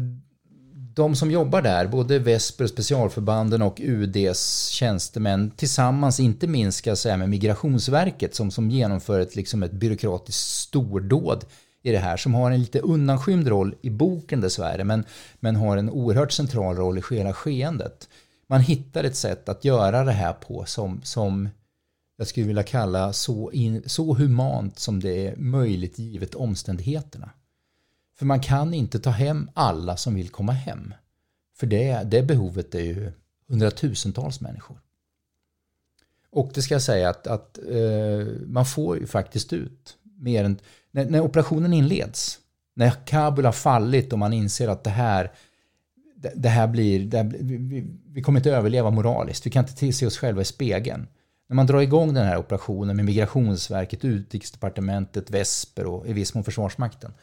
[0.95, 6.98] de som jobbar där, både Vesper, specialförbanden och UDs tjänstemän tillsammans, inte minst ska jag
[6.98, 11.45] säga med Migrationsverket som, som genomför ett, liksom ett byråkratiskt stordåd
[11.86, 15.06] i det här som har en lite undanskymd roll i boken dessvärre men,
[15.39, 18.10] men har en oerhört central roll i hela skeendet.
[18.48, 21.50] Man hittar ett sätt att göra det här på som, som
[22.17, 27.30] jag skulle vilja kalla så, in, så humant som det är möjligt givet omständigheterna.
[28.17, 30.93] För man kan inte ta hem alla som vill komma hem.
[31.58, 33.12] För det, det behovet är ju
[33.48, 34.80] hundratusentals människor.
[36.30, 40.60] Och det ska jag säga att, att eh, man får ju faktiskt ut mer än
[40.95, 42.39] när, när operationen inleds,
[42.73, 45.31] när Kabul har fallit och man inser att det här,
[46.15, 49.93] det, det här blir, det här, vi, vi, kommer inte överleva moraliskt, vi kan inte
[49.93, 51.08] se oss själva i spegeln.
[51.47, 56.43] När man drar igång den här operationen med Migrationsverket, Utrikesdepartementet, Vesper och i viss mån
[56.43, 57.13] Försvarsmakten,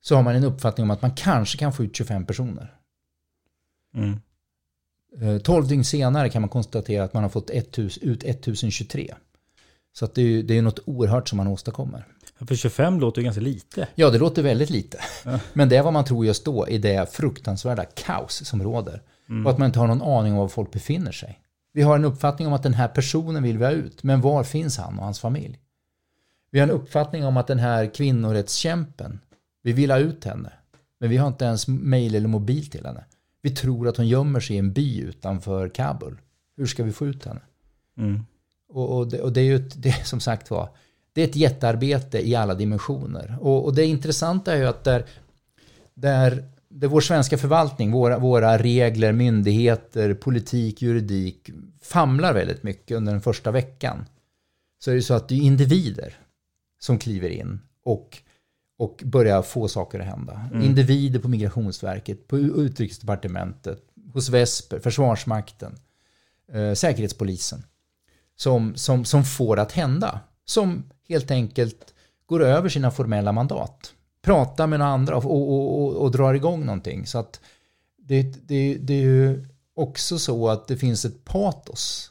[0.00, 2.74] så har man en uppfattning om att man kanske kan få ut 25 personer.
[3.94, 5.40] Mm.
[5.40, 9.14] 12 eh, dygn senare kan man konstatera att man har fått 1000, ut 1023.
[9.92, 12.06] Så att det, är, det är något oerhört som man åstadkommer.
[12.48, 13.88] För 25 låter ju ganska lite.
[13.94, 14.98] Ja, det låter väldigt lite.
[15.24, 15.40] Ja.
[15.52, 19.02] Men det är vad man tror just då i det fruktansvärda kaos som råder.
[19.28, 19.46] Mm.
[19.46, 21.40] Och att man inte har någon aning om var folk befinner sig.
[21.72, 24.44] Vi har en uppfattning om att den här personen vill vi ha ut, men var
[24.44, 25.58] finns han och hans familj?
[26.50, 29.20] Vi har en uppfattning om att den här kvinnorättskämpen,
[29.62, 30.52] vi vill ha ut henne,
[31.00, 33.04] men vi har inte ens mail eller mobil till henne.
[33.42, 36.20] Vi tror att hon gömmer sig i en by utanför Kabul.
[36.56, 37.40] Hur ska vi få ut henne?
[37.96, 38.26] Mm.
[38.68, 40.68] Och, och, det, och, det, är ju ett, det som sagt var,
[41.14, 43.38] det är ett jättearbete i alla dimensioner.
[43.40, 45.04] Och, och det intressanta är ju att där,
[45.94, 51.50] där, där vår svenska förvaltning, våra, våra regler, myndigheter, politik, juridik
[51.82, 54.06] famlar väldigt mycket under den första veckan.
[54.78, 56.18] Så är det så att det är individer
[56.80, 58.18] som kliver in och
[58.76, 60.48] och börja få saker att hända.
[60.52, 60.62] Mm.
[60.62, 65.78] Individer på Migrationsverket, på Utrikesdepartementet, hos Vesper, Försvarsmakten,
[66.52, 67.62] eh, Säkerhetspolisen.
[68.36, 70.20] Som, som, som får att hända.
[70.44, 71.94] Som helt enkelt
[72.26, 73.94] går över sina formella mandat.
[74.22, 77.06] Pratar med några andra och, och, och, och drar igång någonting.
[77.06, 77.40] Så att
[77.96, 79.44] det, det, det är ju
[79.74, 82.10] också så att det finns ett patos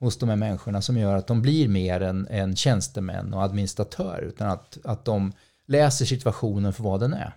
[0.00, 4.22] hos de här människorna som gör att de blir mer än, än tjänstemän och administratörer.
[4.22, 5.32] Utan att, att de
[5.66, 7.36] läser situationen för vad den är.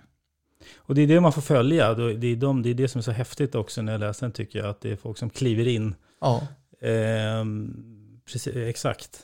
[0.75, 1.93] Och det är det man får följa.
[1.93, 4.31] Det är, de, det är det som är så häftigt också när jag läser den
[4.31, 4.69] tycker jag.
[4.69, 5.95] Att det är folk som kliver in.
[6.21, 6.47] Ja.
[6.81, 7.45] Eh,
[8.25, 9.19] precis, exakt.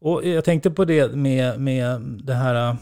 [0.00, 2.76] Och jag tänkte på det med, med det här.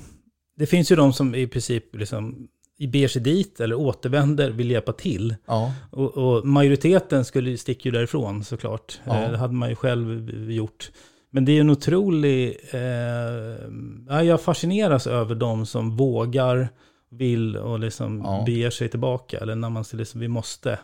[0.56, 2.48] Det finns ju de som i princip liksom
[2.88, 5.34] beger sig dit eller återvänder, vill hjälpa till.
[5.46, 5.72] Ja.
[5.90, 9.00] Och, och, majoriteten skulle sticka ju därifrån såklart.
[9.04, 9.22] Ja.
[9.22, 10.90] Eh, det hade man ju själv gjort.
[11.30, 12.58] Men det är en otrolig...
[12.70, 16.68] Eh, jag fascineras över de som vågar,
[17.10, 18.42] vill och liksom ja.
[18.46, 19.38] beger sig tillbaka.
[19.38, 20.78] Eller när man säger liksom, vi måste.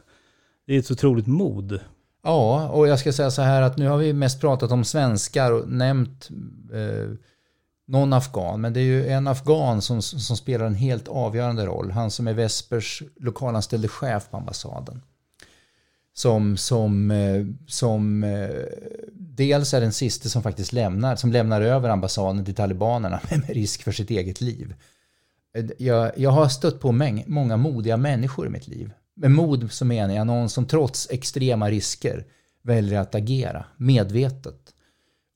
[0.67, 1.81] Det är ett otroligt mod.
[2.23, 5.53] Ja, och jag ska säga så här att nu har vi mest pratat om svenskar
[5.53, 6.29] och nämnt
[6.73, 7.13] eh,
[7.89, 8.61] någon afghan.
[8.61, 11.91] Men det är ju en afghan som, som spelar en helt avgörande roll.
[11.91, 15.03] Han som är Vespers lokalanställde chef på ambassaden.
[16.15, 18.51] Som, som, eh, som eh,
[19.13, 23.83] dels är den sista som faktiskt lämnar, som lämnar över ambassaden till talibanerna med risk
[23.83, 24.75] för sitt eget liv.
[25.57, 28.93] Eh, jag, jag har stött på mäng, många modiga människor i mitt liv.
[29.21, 32.25] Med mod så menar jag någon som trots extrema risker
[32.63, 34.75] väljer att agera medvetet.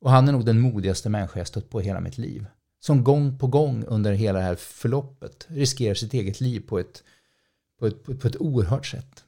[0.00, 2.46] Och han är nog den modigaste människa jag stött på i hela mitt liv.
[2.80, 7.02] Som gång på gång under hela det här förloppet riskerar sitt eget liv på ett,
[7.78, 9.24] på ett, på ett, på ett oerhört sätt.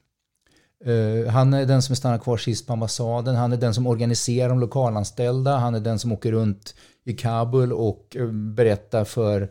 [0.86, 3.36] Uh, han är den som stannar kvar sist på ambassaden.
[3.36, 5.56] Han är den som organiserar de lokalanställda.
[5.56, 6.74] Han är den som åker runt
[7.04, 9.50] i Kabul och uh, berättar för,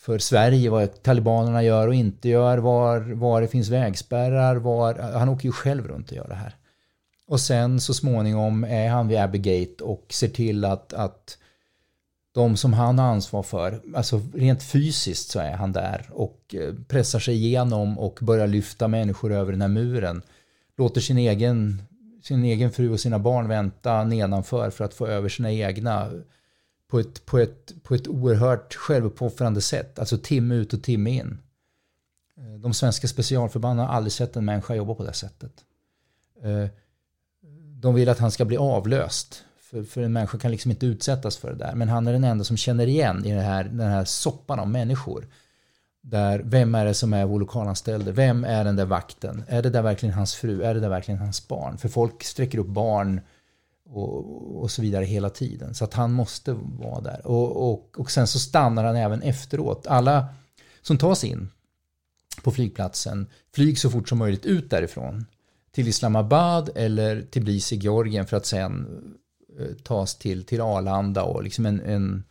[0.00, 2.58] för Sverige vad talibanerna gör och inte gör.
[2.58, 4.56] Var, var det finns vägspärrar.
[4.56, 6.54] Var, han åker ju själv runt och gör det här.
[7.26, 11.38] Och sen så småningom är han vid Abbey och ser till att, att
[12.32, 16.74] de som han har ansvar för, alltså rent fysiskt så är han där och eh,
[16.88, 20.22] pressar sig igenom och börjar lyfta människor över den här muren.
[20.76, 21.82] Låter sin egen,
[22.22, 26.10] sin egen fru och sina barn vänta nedanför för att få över sina egna
[26.88, 31.38] på ett, på ett, på ett oerhört självuppoffrande sätt, alltså timme ut och timme in.
[32.36, 35.52] Eh, de svenska specialförbanden har aldrig sett en människa jobba på det sättet.
[36.42, 36.66] Eh,
[37.80, 39.44] de vill att han ska bli avlöst.
[39.60, 41.74] För, för en människa kan liksom inte utsättas för det där.
[41.74, 44.68] Men han är den enda som känner igen i den här, den här soppan av
[44.68, 45.26] människor.
[46.00, 48.12] Där, vem är det som är vår lokalanställde?
[48.12, 49.44] Vem är den där vakten?
[49.48, 50.62] Är det där verkligen hans fru?
[50.62, 51.78] Är det där verkligen hans barn?
[51.78, 53.20] För folk sträcker upp barn
[53.90, 55.74] och, och så vidare hela tiden.
[55.74, 57.26] Så att han måste vara där.
[57.26, 59.86] Och, och, och sen så stannar han även efteråt.
[59.86, 60.28] Alla
[60.82, 61.48] som tas in
[62.42, 65.26] på flygplatsen flyg så fort som möjligt ut därifrån
[65.70, 68.86] till Islamabad eller Tbilisi i Georgien för att sen
[69.58, 72.24] eh, tas till, till Arlanda och liksom en, en,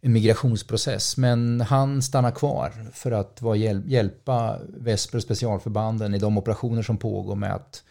[0.00, 1.16] en migrationsprocess.
[1.16, 6.82] Men han stannar kvar för att vara hjäl hjälpa Vesper och specialförbanden i de operationer
[6.82, 7.82] som pågår med att,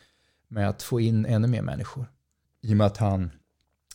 [0.47, 2.05] med att få in ännu mer människor.
[2.64, 3.32] I och med att han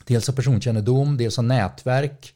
[0.06, 2.34] dels har personkännedom, dels har nätverk,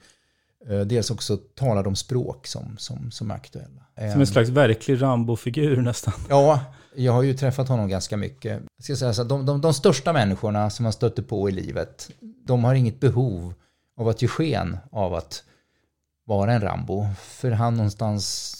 [0.69, 3.83] eh, dels också talar de språk som, som, som är aktuella.
[4.13, 6.15] Som en slags verklig Rambo-figur nästan.
[6.29, 6.65] Ja,
[6.95, 8.63] jag har ju träffat honom ganska mycket.
[8.77, 12.11] Jag ska säga så, de, de, de största människorna som man stöter på i livet,
[12.47, 13.55] de har inget behov
[13.97, 15.45] av att ge sken av att
[16.25, 17.07] vara en Rambo.
[17.21, 18.57] För han någonstans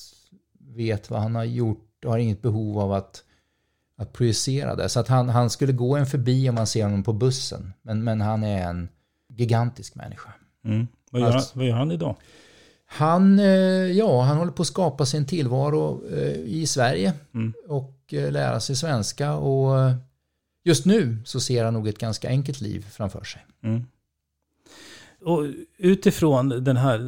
[0.77, 3.25] vet vad han har gjort och har inget behov av att,
[4.03, 4.89] att projicera det.
[4.89, 7.73] Så att han, han skulle gå en förbi om man ser honom på bussen.
[7.83, 8.89] Men, men han är en
[9.29, 10.33] gigantisk människa.
[10.65, 10.87] Mm.
[11.11, 12.17] Vad, gör han, vad gör han idag?
[12.87, 13.47] Han, eh,
[13.93, 17.53] ja, han håller på att skapa sin tillvaro eh, i Sverige mm.
[17.69, 19.35] och eh, lära sig svenska.
[19.35, 19.91] Och
[20.65, 23.47] just nu så ser han nog ett ganska enkelt liv framför sig.
[23.63, 23.87] Mm.
[25.25, 25.47] Och
[25.79, 26.99] utifrån den här,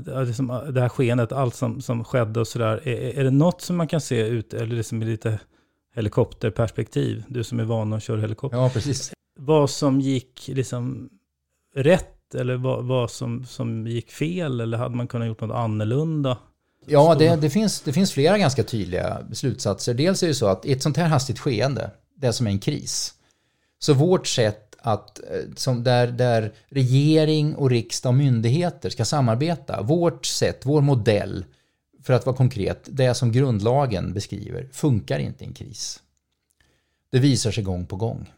[0.73, 3.89] det här skeendet, allt som, som skedde och sådär, är, är det något som man
[3.89, 5.41] kan se ut, eller liksom lite
[5.95, 8.59] helikopterperspektiv, du som är van att köra helikopter.
[8.59, 9.13] Ja, precis.
[9.41, 11.11] Vad som gick liksom
[11.75, 14.61] rätt eller vad, vad som, som gick fel?
[14.61, 16.39] Eller hade man kunnat gjort något annorlunda?
[16.87, 19.95] Ja, det, det, finns, det finns flera ganska tydliga slutsatser.
[19.95, 22.59] Dels är det så att i ett sånt här hastigt skeende, det som är en
[22.59, 23.15] kris,
[23.79, 29.83] så vårt sätt att, eh, som där, där regering och riksdag och myndigheter ska samarbeta,
[29.83, 31.45] vårt sätt, vår modell,
[32.05, 36.03] för att vara konkret, det som grundlagen beskriver, funkar inte i en kris.
[37.11, 38.31] Det visar sig gång på gång.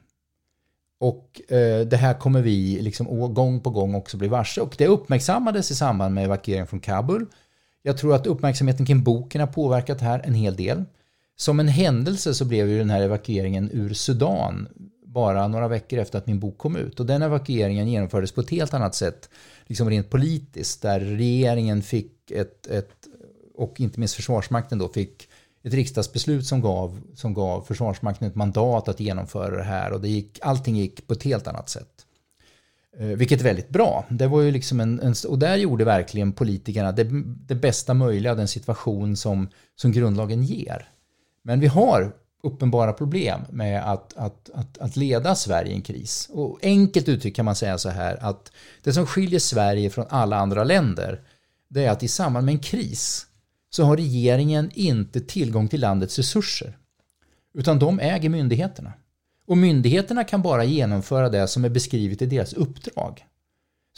[0.98, 4.60] Och eh, det här kommer vi liksom gång på gång också bli varse.
[4.60, 7.26] Och det uppmärksammades i samband med evakueringen från Kabul.
[7.82, 10.84] Jag tror att uppmärksamheten kring boken har påverkat här en hel del.
[11.36, 14.68] Som en händelse så blev ju den här evakueringen ur Sudan
[15.04, 17.00] bara några veckor efter att min bok kom ut.
[17.00, 19.30] Och den evakueringen genomfördes på ett helt annat sätt,
[19.66, 23.06] liksom rent politiskt, där regeringen fick ett, ett
[23.56, 25.28] och inte minst Försvarsmakten då fick
[25.62, 30.08] ett riksdagsbeslut som gav, som gav Försvarsmakten ett mandat att genomföra det här och det
[30.08, 32.06] gick, allting gick på ett helt annat sätt.
[32.98, 34.04] Eh, vilket är väldigt bra.
[34.10, 37.06] Det var ju liksom en, en, och där gjorde verkligen politikerna det,
[37.46, 40.88] det bästa möjliga av den situation som, som grundlagen ger.
[41.42, 46.28] Men vi har uppenbara problem med att, att, att, att leda Sverige i en kris.
[46.32, 48.52] Och enkelt uttryckt kan man säga så här att
[48.82, 51.20] det som skiljer Sverige från alla andra länder
[51.68, 53.25] det är att i samband med en kris
[53.76, 56.76] så har regeringen inte tillgång till landets resurser.
[57.54, 58.92] Utan de äger myndigheterna.
[59.46, 63.24] Och myndigheterna kan bara genomföra det som är beskrivet i deras uppdrag.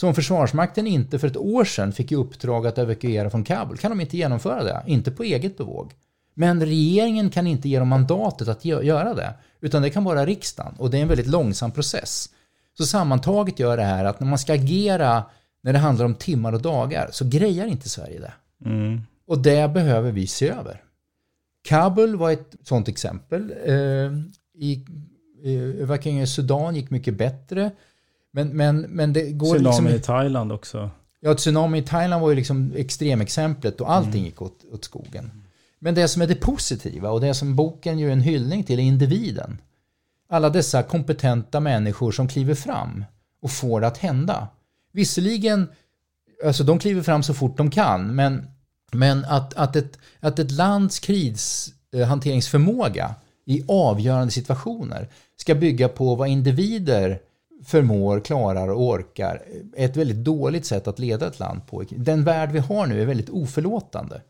[0.01, 3.79] Så om Försvarsmakten inte för ett år sedan fick i uppdrag att evakuera från Kabul
[3.79, 5.93] kan de inte genomföra det, inte på eget bevåg.
[6.35, 10.75] Men regeringen kan inte ge dem mandatet att göra det, utan det kan bara riksdagen
[10.79, 12.29] och det är en väldigt långsam process.
[12.79, 15.25] Så sammantaget gör det här att när man ska agera
[15.63, 18.33] när det handlar om timmar och dagar så grejar inte Sverige det.
[18.65, 19.03] Mm.
[19.29, 20.83] Och det behöver vi se över.
[21.63, 23.55] Kabul var ett sådant exempel.
[23.65, 24.13] Eh,
[24.55, 24.85] I
[25.81, 27.71] evakueringen i Sudan gick mycket bättre.
[28.31, 29.89] Men, men, men det går Tsunami liksom...
[29.89, 30.91] i Thailand också.
[31.21, 34.25] Ja, tsunami i Thailand var ju liksom extremexemplet och allting mm.
[34.25, 35.31] gick åt, åt skogen.
[35.79, 38.83] Men det som är det positiva och det som boken gör en hyllning till är
[38.83, 39.59] individen.
[40.29, 43.05] Alla dessa kompetenta människor som kliver fram
[43.43, 44.49] och får det att hända.
[44.93, 45.69] Visserligen,
[46.45, 48.47] alltså de kliver fram så fort de kan, men,
[48.93, 56.15] men att, att, ett, att ett lands krishanteringsförmåga eh, i avgörande situationer ska bygga på
[56.15, 57.21] vad individer
[57.65, 59.43] förmår, klarar och orkar
[59.77, 61.85] är ett väldigt dåligt sätt att leda ett land på.
[61.91, 64.23] Den värld vi har nu är väldigt oförlåtande.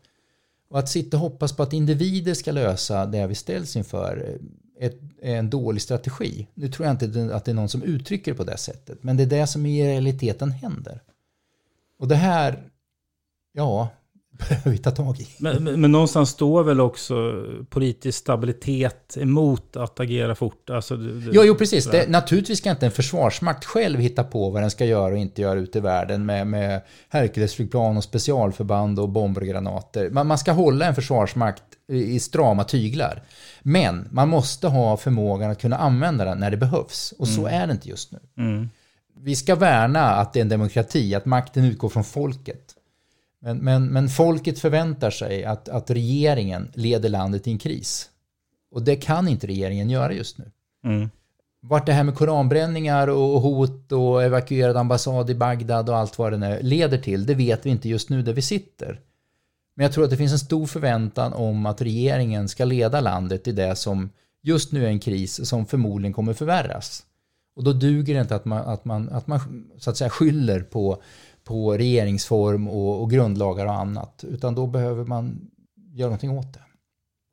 [0.69, 4.37] Och att sitta och hoppas på att individer ska lösa det vi ställs inför
[4.79, 4.91] eh,
[5.21, 6.47] är en dålig strategi.
[6.53, 9.17] Nu tror jag inte att det är någon som uttrycker det på det sättet, men
[9.17, 11.01] det är det som i realiteten händer.
[11.99, 12.63] Och det här,
[13.53, 13.89] ja,
[14.39, 15.27] behöver vi ta tag i.
[15.37, 20.69] Men, men, men, någonstans står väl också politisk stabilitet emot att agera fort?
[20.69, 21.85] Alltså, det, jo, jo, precis.
[21.85, 25.41] Det, naturligtvis ska inte en försvarsmakt själv hitta på vad den ska göra och inte
[25.41, 30.09] göra ute i världen med, med Herculesflygplan och specialförband och bomber och granater.
[30.09, 33.23] Man, man ska hålla en försvarsmakt i strama tyglar.
[33.61, 37.13] Men man måste ha förmågan att kunna använda den när det behövs.
[37.17, 37.61] Och så mm.
[37.61, 38.19] är det inte just nu.
[38.37, 38.69] Mm.
[39.21, 42.68] Vi ska värna att det är en demokrati, att makten utgår från folket.
[43.41, 48.09] Men, men, men folket förväntar sig att, att regeringen leder landet i en kris.
[48.71, 50.51] Och det kan inte regeringen göra just nu.
[50.83, 51.09] Mm.
[51.61, 56.33] Vart det här med koranbränningar och hot och evakuerad ambassad i Bagdad och allt vad
[56.33, 58.99] det nu leder till, det vet vi inte just nu där vi sitter.
[59.75, 63.47] Men jag tror att det finns en stor förväntan om att regeringen ska leda landet
[63.47, 64.09] i det som
[64.41, 67.05] just nu är en kris som förmodligen kommer förvärras.
[67.55, 70.59] Och då duger det inte att man, att man, att man så att säga skyller
[70.59, 71.01] på
[71.49, 74.23] på regeringsform och, och grundlagar och annat.
[74.27, 75.51] Utan då behöver man
[75.93, 76.59] göra någonting åt det.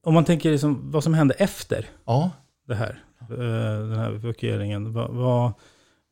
[0.04, 2.30] Om man tänker liksom vad som hände efter ja.
[2.68, 4.92] det här, eh, den här evakueringen.
[4.92, 5.52] Vad, vad,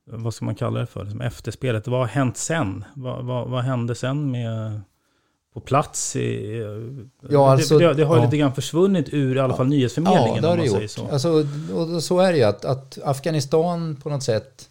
[0.07, 1.05] vad ska man kalla det för?
[1.05, 1.87] Liksom efterspelet.
[1.87, 2.85] Vad har hänt sen?
[2.95, 4.81] Vad, vad, vad hände sen med
[5.55, 6.17] på plats.
[6.17, 6.63] I,
[7.31, 8.25] ja, alltså, det, det, har ja.
[8.25, 10.35] lite grann försvunnit ur i alla fall nyhetsförmedlingen.
[10.35, 10.91] Ja, det har det gjort.
[10.91, 11.09] Så.
[11.09, 14.71] Alltså, och så är det ju att, att Afghanistan på något sätt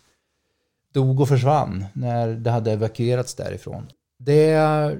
[0.93, 3.87] dog och försvann när det hade evakuerats därifrån.
[4.19, 4.57] Det,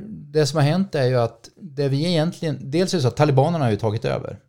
[0.08, 3.18] det som har hänt är ju att det vi egentligen, dels är det så att
[3.18, 4.40] talibanerna har ju tagit över.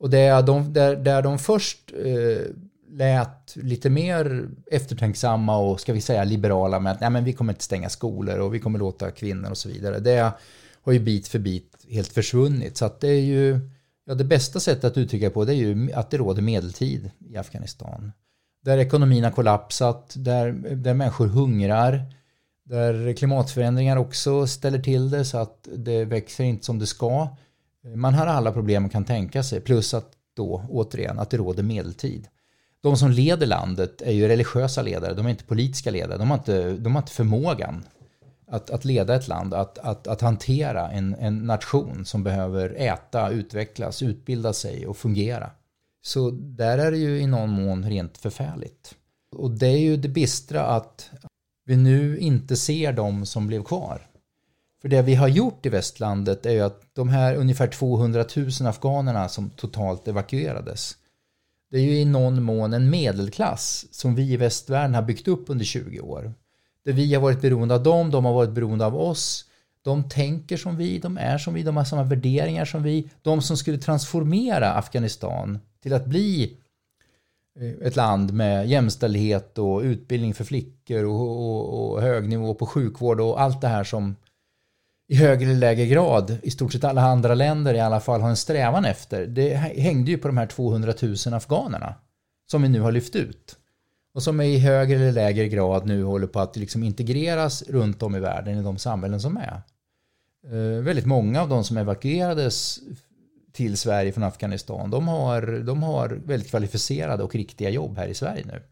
[0.00, 2.42] Och det är de, där, där de först eh,
[2.90, 7.52] lät lite mer eftertänksamma och ska vi säga liberala med att nej, men vi kommer
[7.52, 9.98] inte stänga skolor och vi kommer låta kvinnor och så vidare.
[9.98, 10.32] Det
[10.82, 12.76] har ju bit för bit helt försvunnit.
[12.76, 13.60] Så att det är ju,
[14.04, 17.36] ja det bästa sättet att uttrycka på det är ju att det råder medeltid i
[17.36, 18.12] Afghanistan.
[18.64, 22.02] Där ekonomin har kollapsat, där, där människor hungrar,
[22.64, 27.28] där klimatförändringar också ställer till det så att det växer inte som det ska.
[27.94, 31.62] Man har alla problem man kan tänka sig, plus att då återigen att det råder
[31.62, 32.28] medeltid.
[32.80, 36.38] De som leder landet är ju religiösa ledare, de är inte politiska ledare, de har
[36.38, 37.84] inte, de har inte förmågan
[38.50, 43.30] att, att leda ett land, att, att, att hantera en, en nation som behöver äta,
[43.30, 45.50] utvecklas, utbilda sig och fungera.
[46.08, 48.94] Så där är det ju i någon mån rent förfärligt.
[49.36, 51.10] Och det är ju det bistra att
[51.64, 54.10] vi nu inte ser de som blev kvar.
[54.82, 58.48] För det vi har gjort i västlandet är ju att de här ungefär 200 000
[58.66, 60.96] afghanerna som totalt evakuerades.
[61.70, 65.44] Det är ju i någon mån en medelklass som vi i västvärlden har byggt upp
[65.50, 66.34] under 20 år.
[66.84, 69.47] Där vi har varit beroende av dem, de har varit beroende av oss.
[69.82, 73.10] De tänker som vi, de är som vi, de har samma värderingar som vi.
[73.22, 76.56] De som skulle transformera Afghanistan till att bli
[77.60, 82.66] eh, ett land med jämställdhet och utbildning för flickor och, och, och hög nivå på
[82.66, 84.16] sjukvård och allt det här som
[85.08, 88.28] i högre eller lägre grad i stort sett alla andra länder i alla fall har
[88.28, 89.26] en strävan efter.
[89.26, 91.94] Det hängde ju på de här 200 000 afghanerna
[92.50, 93.57] som vi nu har lyft ut
[94.18, 98.16] och som i högre eller lägre grad nu håller på att liksom integreras runt om
[98.16, 99.62] i världen i de samhällen som är.
[100.44, 102.80] Eh, väldigt många av de som evakuerades
[103.52, 108.14] till Sverige från Afghanistan, de har, de har väldigt kvalificerade och riktiga jobb här i
[108.14, 108.62] Sverige nu.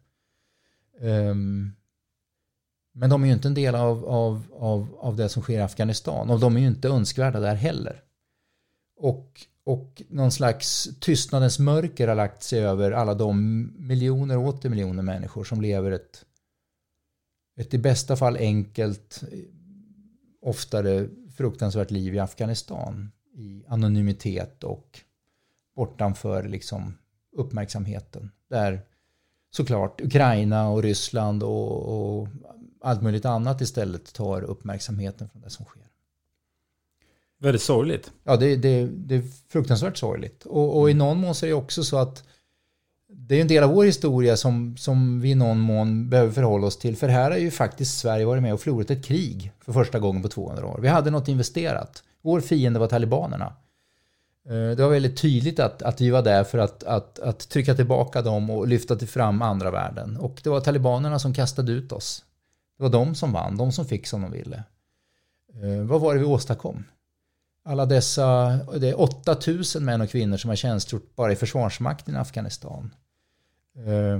[1.09, 1.75] Um,
[2.93, 5.61] men de är ju inte en del av, av, av, av det som sker i
[5.61, 8.03] Afghanistan och de är ju inte önskvärda där heller.
[8.97, 14.69] Och, och någon slags tystnadens mörker har lagt sig över alla de miljoner och åter
[14.69, 16.25] miljoner människor som lever ett,
[17.57, 19.23] ett i bästa fall enkelt,
[20.41, 24.99] oftare fruktansvärt liv i Afghanistan i anonymitet och
[25.75, 26.97] bortanför liksom
[27.31, 28.31] uppmärksamheten.
[28.49, 28.81] Där
[29.51, 32.27] såklart Ukraina och Ryssland och, och
[32.81, 35.86] allt möjligt annat istället tar uppmärksamheten från det som sker.
[37.39, 38.11] Väldigt sorgligt.
[38.23, 40.45] Ja, det, det, det är fruktansvärt sorgligt.
[40.45, 42.23] Och, och, i någon mån så är det också så att
[43.09, 46.67] det är en del av vår historia som, som vi i någon mån behöver förhålla
[46.67, 46.97] oss till.
[46.97, 50.21] För här har ju faktiskt Sverige varit med och förlorat ett krig för första gången
[50.21, 50.79] på 200 år.
[50.81, 52.03] Vi hade något investerat.
[52.21, 53.53] Vår fiende var talibanerna.
[54.49, 57.75] Eh, det var väldigt tydligt att, att vi var där för att, att, att trycka
[57.75, 60.17] tillbaka dem och lyfta fram andra världen.
[60.17, 62.23] Och det var talibanerna som kastade ut oss.
[62.77, 64.63] Det var de som vann, de som fick som de ville.
[65.53, 66.83] Eh, vad var det vi åstadkom?
[67.67, 72.17] Alla dessa, det är 8000 män och kvinnor som har tjänstgjort bara i försvarsmakten i
[72.17, 72.93] Afghanistan.
[73.75, 74.19] Eh,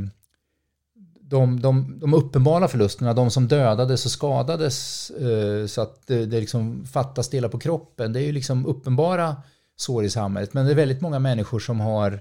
[1.21, 6.39] de, de, de uppenbara förlusterna, de som dödades och skadades eh, så att det, det
[6.39, 9.35] liksom fattas delar på kroppen, det är ju liksom uppenbara
[9.75, 10.53] sår i samhället.
[10.53, 12.19] Men det är väldigt många människor som har,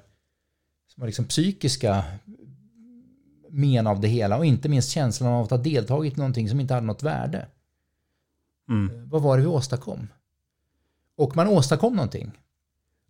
[0.94, 2.04] som har liksom psykiska
[3.50, 6.60] men av det hela och inte minst känslan av att ha deltagit i någonting som
[6.60, 7.46] inte hade något värde.
[8.68, 8.96] Mm.
[8.96, 10.08] Eh, vad var det vi åstadkom?
[11.16, 12.32] Och man åstadkom någonting.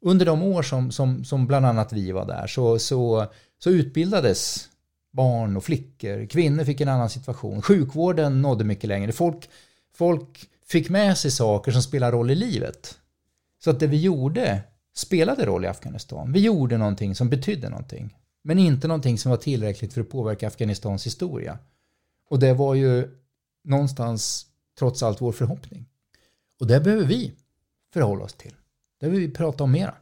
[0.01, 3.27] Under de år som, som, som bland annat vi var där så, så,
[3.59, 4.69] så utbildades
[5.13, 6.27] barn och flickor.
[6.27, 7.63] Kvinnor fick en annan situation.
[7.63, 9.13] Sjukvården nådde mycket längre.
[9.13, 9.49] Folk,
[9.95, 12.99] folk fick med sig saker som spelar roll i livet.
[13.65, 14.61] Så att det vi gjorde
[14.95, 16.33] spelade roll i Afghanistan.
[16.33, 18.17] Vi gjorde någonting som betydde någonting.
[18.43, 21.59] Men inte någonting som var tillräckligt för att påverka Afghanistans historia.
[22.31, 23.09] Och det var ju
[23.65, 24.47] någonstans
[24.79, 25.87] trots allt vår förhoppning.
[26.61, 27.33] Och det behöver vi
[27.93, 28.55] förhålla oss till.
[29.01, 29.95] Det vill vi prata om mera.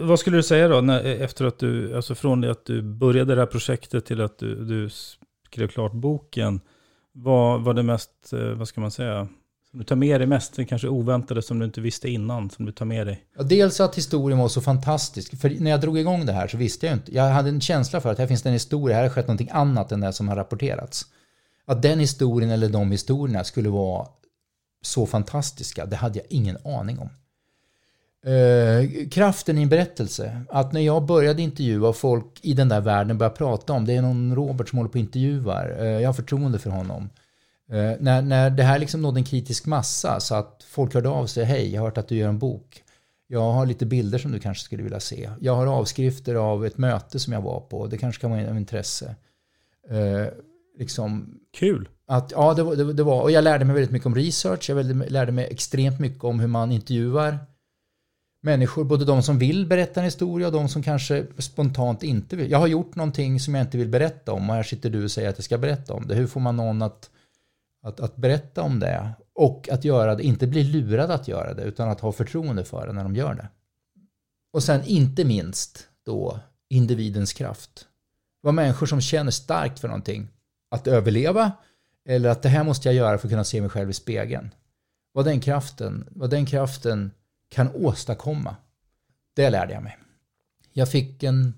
[0.00, 3.34] Vad skulle du säga då, när, efter att du, alltså från det att du började
[3.34, 4.90] det här projektet till att du, du
[5.52, 6.60] skrev klart boken.
[7.12, 9.28] Vad var det mest, eh, vad ska man säga,
[9.70, 12.64] som du tar med dig mest, det kanske oväntade som du inte visste innan, som
[12.64, 13.24] du tar med dig?
[13.36, 15.40] Ja, dels att historien var så fantastisk.
[15.40, 17.14] För när jag drog igång det här så visste jag inte.
[17.14, 19.50] Jag hade en känsla för att här finns det en historia, här har skett någonting
[19.52, 21.06] annat än det som har rapporterats.
[21.64, 24.06] Att den historien eller de historierna skulle vara
[24.82, 27.08] så fantastiska, det hade jag ingen aning om.
[28.32, 30.40] Eh, kraften i en berättelse.
[30.48, 34.02] Att när jag började intervjua folk i den där världen började prata om, det är
[34.02, 37.10] någon Robert som håller på och intervjuar, eh, jag har förtroende för honom.
[37.70, 41.26] Eh, när, när det här liksom nådde en kritisk massa så att folk hörde av
[41.26, 42.82] sig, hej, jag har hört att du gör en bok.
[43.26, 45.30] Jag har lite bilder som du kanske skulle vilja se.
[45.40, 48.56] Jag har avskrifter av ett möte som jag var på, det kanske kan vara av
[48.56, 49.14] intresse.
[49.90, 50.26] Eh,
[50.78, 51.88] Liksom, Kul!
[52.06, 55.10] Att, ja, det, det, det, var, och jag lärde mig väldigt mycket om research, jag
[55.12, 57.38] lärde mig extremt mycket om hur man intervjuar
[58.42, 62.50] människor, både de som vill berätta en historia och de som kanske spontant inte vill.
[62.50, 65.10] Jag har gjort någonting som jag inte vill berätta om och här sitter du och
[65.10, 66.14] säger att jag ska berätta om det.
[66.14, 67.10] Hur får man någon att,
[67.82, 69.10] att, att berätta om det?
[69.34, 72.86] Och att göra det, inte bli lurad att göra det, utan att ha förtroende för
[72.86, 73.48] det när de gör det.
[74.52, 77.86] Och sen inte minst då individens kraft.
[78.42, 80.28] Det var människor som känner starkt för någonting.
[80.72, 81.52] Att överleva
[82.04, 84.54] eller att det här måste jag göra för att kunna se mig själv i spegeln.
[85.12, 87.10] Vad den kraften, vad den kraften
[87.48, 88.56] kan åstadkomma.
[89.34, 89.98] Det lärde jag mig.
[90.72, 91.54] Jag fick en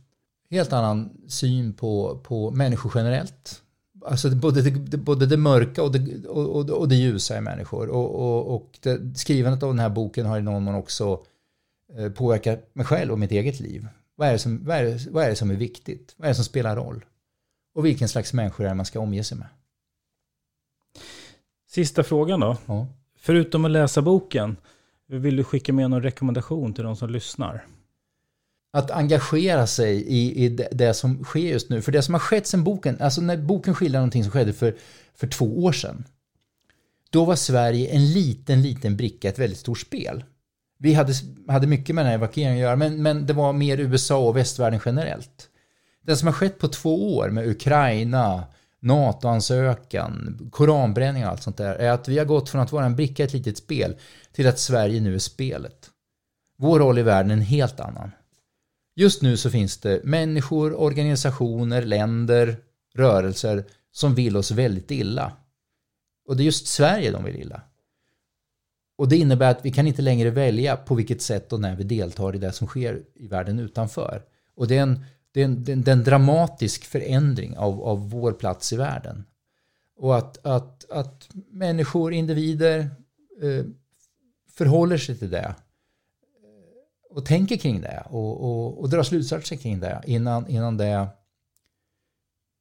[0.50, 3.62] helt annan syn på, på människor generellt.
[4.06, 7.88] Alltså både det, både det mörka och det, och, och det ljusa i människor.
[7.88, 11.24] Och, och, och det, skrivandet av den här boken har i någon mån också
[11.98, 13.88] eh, påverkat mig själv och mitt eget liv.
[14.16, 16.14] Vad är, det som, vad, är det, vad är det som är viktigt?
[16.16, 17.04] Vad är det som spelar roll?
[17.74, 19.48] Och vilken slags människor är man ska omge sig med?
[21.70, 22.56] Sista frågan då.
[22.66, 22.86] Ja.
[23.18, 24.56] Förutom att läsa boken,
[25.06, 27.66] vill du skicka med någon rekommendation till de som lyssnar?
[28.72, 31.82] Att engagera sig i, i det, som sker just nu.
[31.82, 34.76] För det som har skett sen boken, alltså när boken skildrar någonting som skedde för,
[35.14, 36.04] för två år sedan.
[37.10, 40.24] då var Sverige en liten, liten bricka, ett väldigt stort spel.
[40.78, 41.12] Vi hade,
[41.48, 44.36] hade mycket med den här evakueringen att göra, men, men det var mer USA och
[44.36, 45.50] västvärlden generellt.
[46.06, 48.44] Det som har skett på två år med Ukraina,
[48.80, 52.96] NATO-ansökan, koranbränning och allt sånt där är att vi har gått från att vara en
[52.96, 53.96] bricka i ett litet spel
[54.32, 55.90] till att Sverige nu är spelet.
[56.58, 58.10] Vår roll i världen är en helt annan.
[58.96, 62.56] Just nu så finns det människor, organisationer, länder,
[62.94, 65.32] rörelser som vill oss väldigt illa.
[66.28, 67.62] Och det är just Sverige de vill illa.
[68.98, 71.84] Och det innebär att vi kan inte längre välja på vilket sätt och när vi
[71.84, 74.22] deltar i det som sker i världen utanför.
[74.54, 75.04] Och det är en,
[75.34, 79.24] det är en, det är en dramatisk förändring av, av vår plats i världen.
[79.96, 82.78] Och att, att, att människor, individer
[83.42, 83.64] eh,
[84.50, 85.54] förhåller sig till det eh,
[87.10, 91.08] och tänker kring det och, och, och drar slutsatser kring det innan, innan det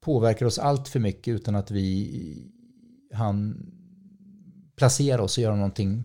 [0.02, 2.52] påverkar oss allt för mycket utan att vi
[3.14, 3.66] han
[4.76, 6.04] placera oss och göra någonting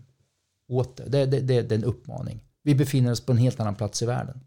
[0.67, 1.09] åt det.
[1.09, 2.43] Det, det, det, det är en uppmaning.
[2.63, 4.39] Vi befinner oss på en helt annan plats i världen.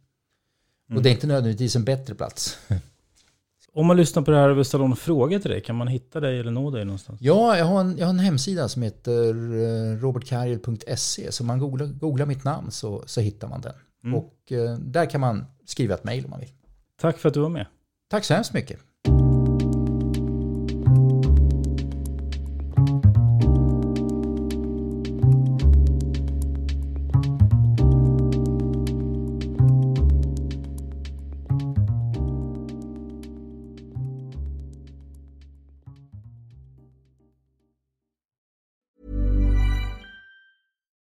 [0.92, 0.96] Mm.
[0.96, 2.58] Och det är inte nödvändigtvis en bättre plats.
[3.74, 5.88] Om man lyssnar på det här och vill ställa någon fråga till dig, kan man
[5.88, 7.20] hitta dig eller nå dig någonstans?
[7.20, 11.32] Ja, jag har en, jag har en hemsida som heter eh, robertkarriel.se.
[11.32, 13.72] Så man googlar, googlar mitt namn så, så hittar man den.
[14.04, 14.14] Mm.
[14.14, 16.52] Och eh, där kan man skriva ett mejl om man vill.
[17.00, 17.66] Tack för att du var med.
[18.10, 18.78] Tack så hemskt mycket.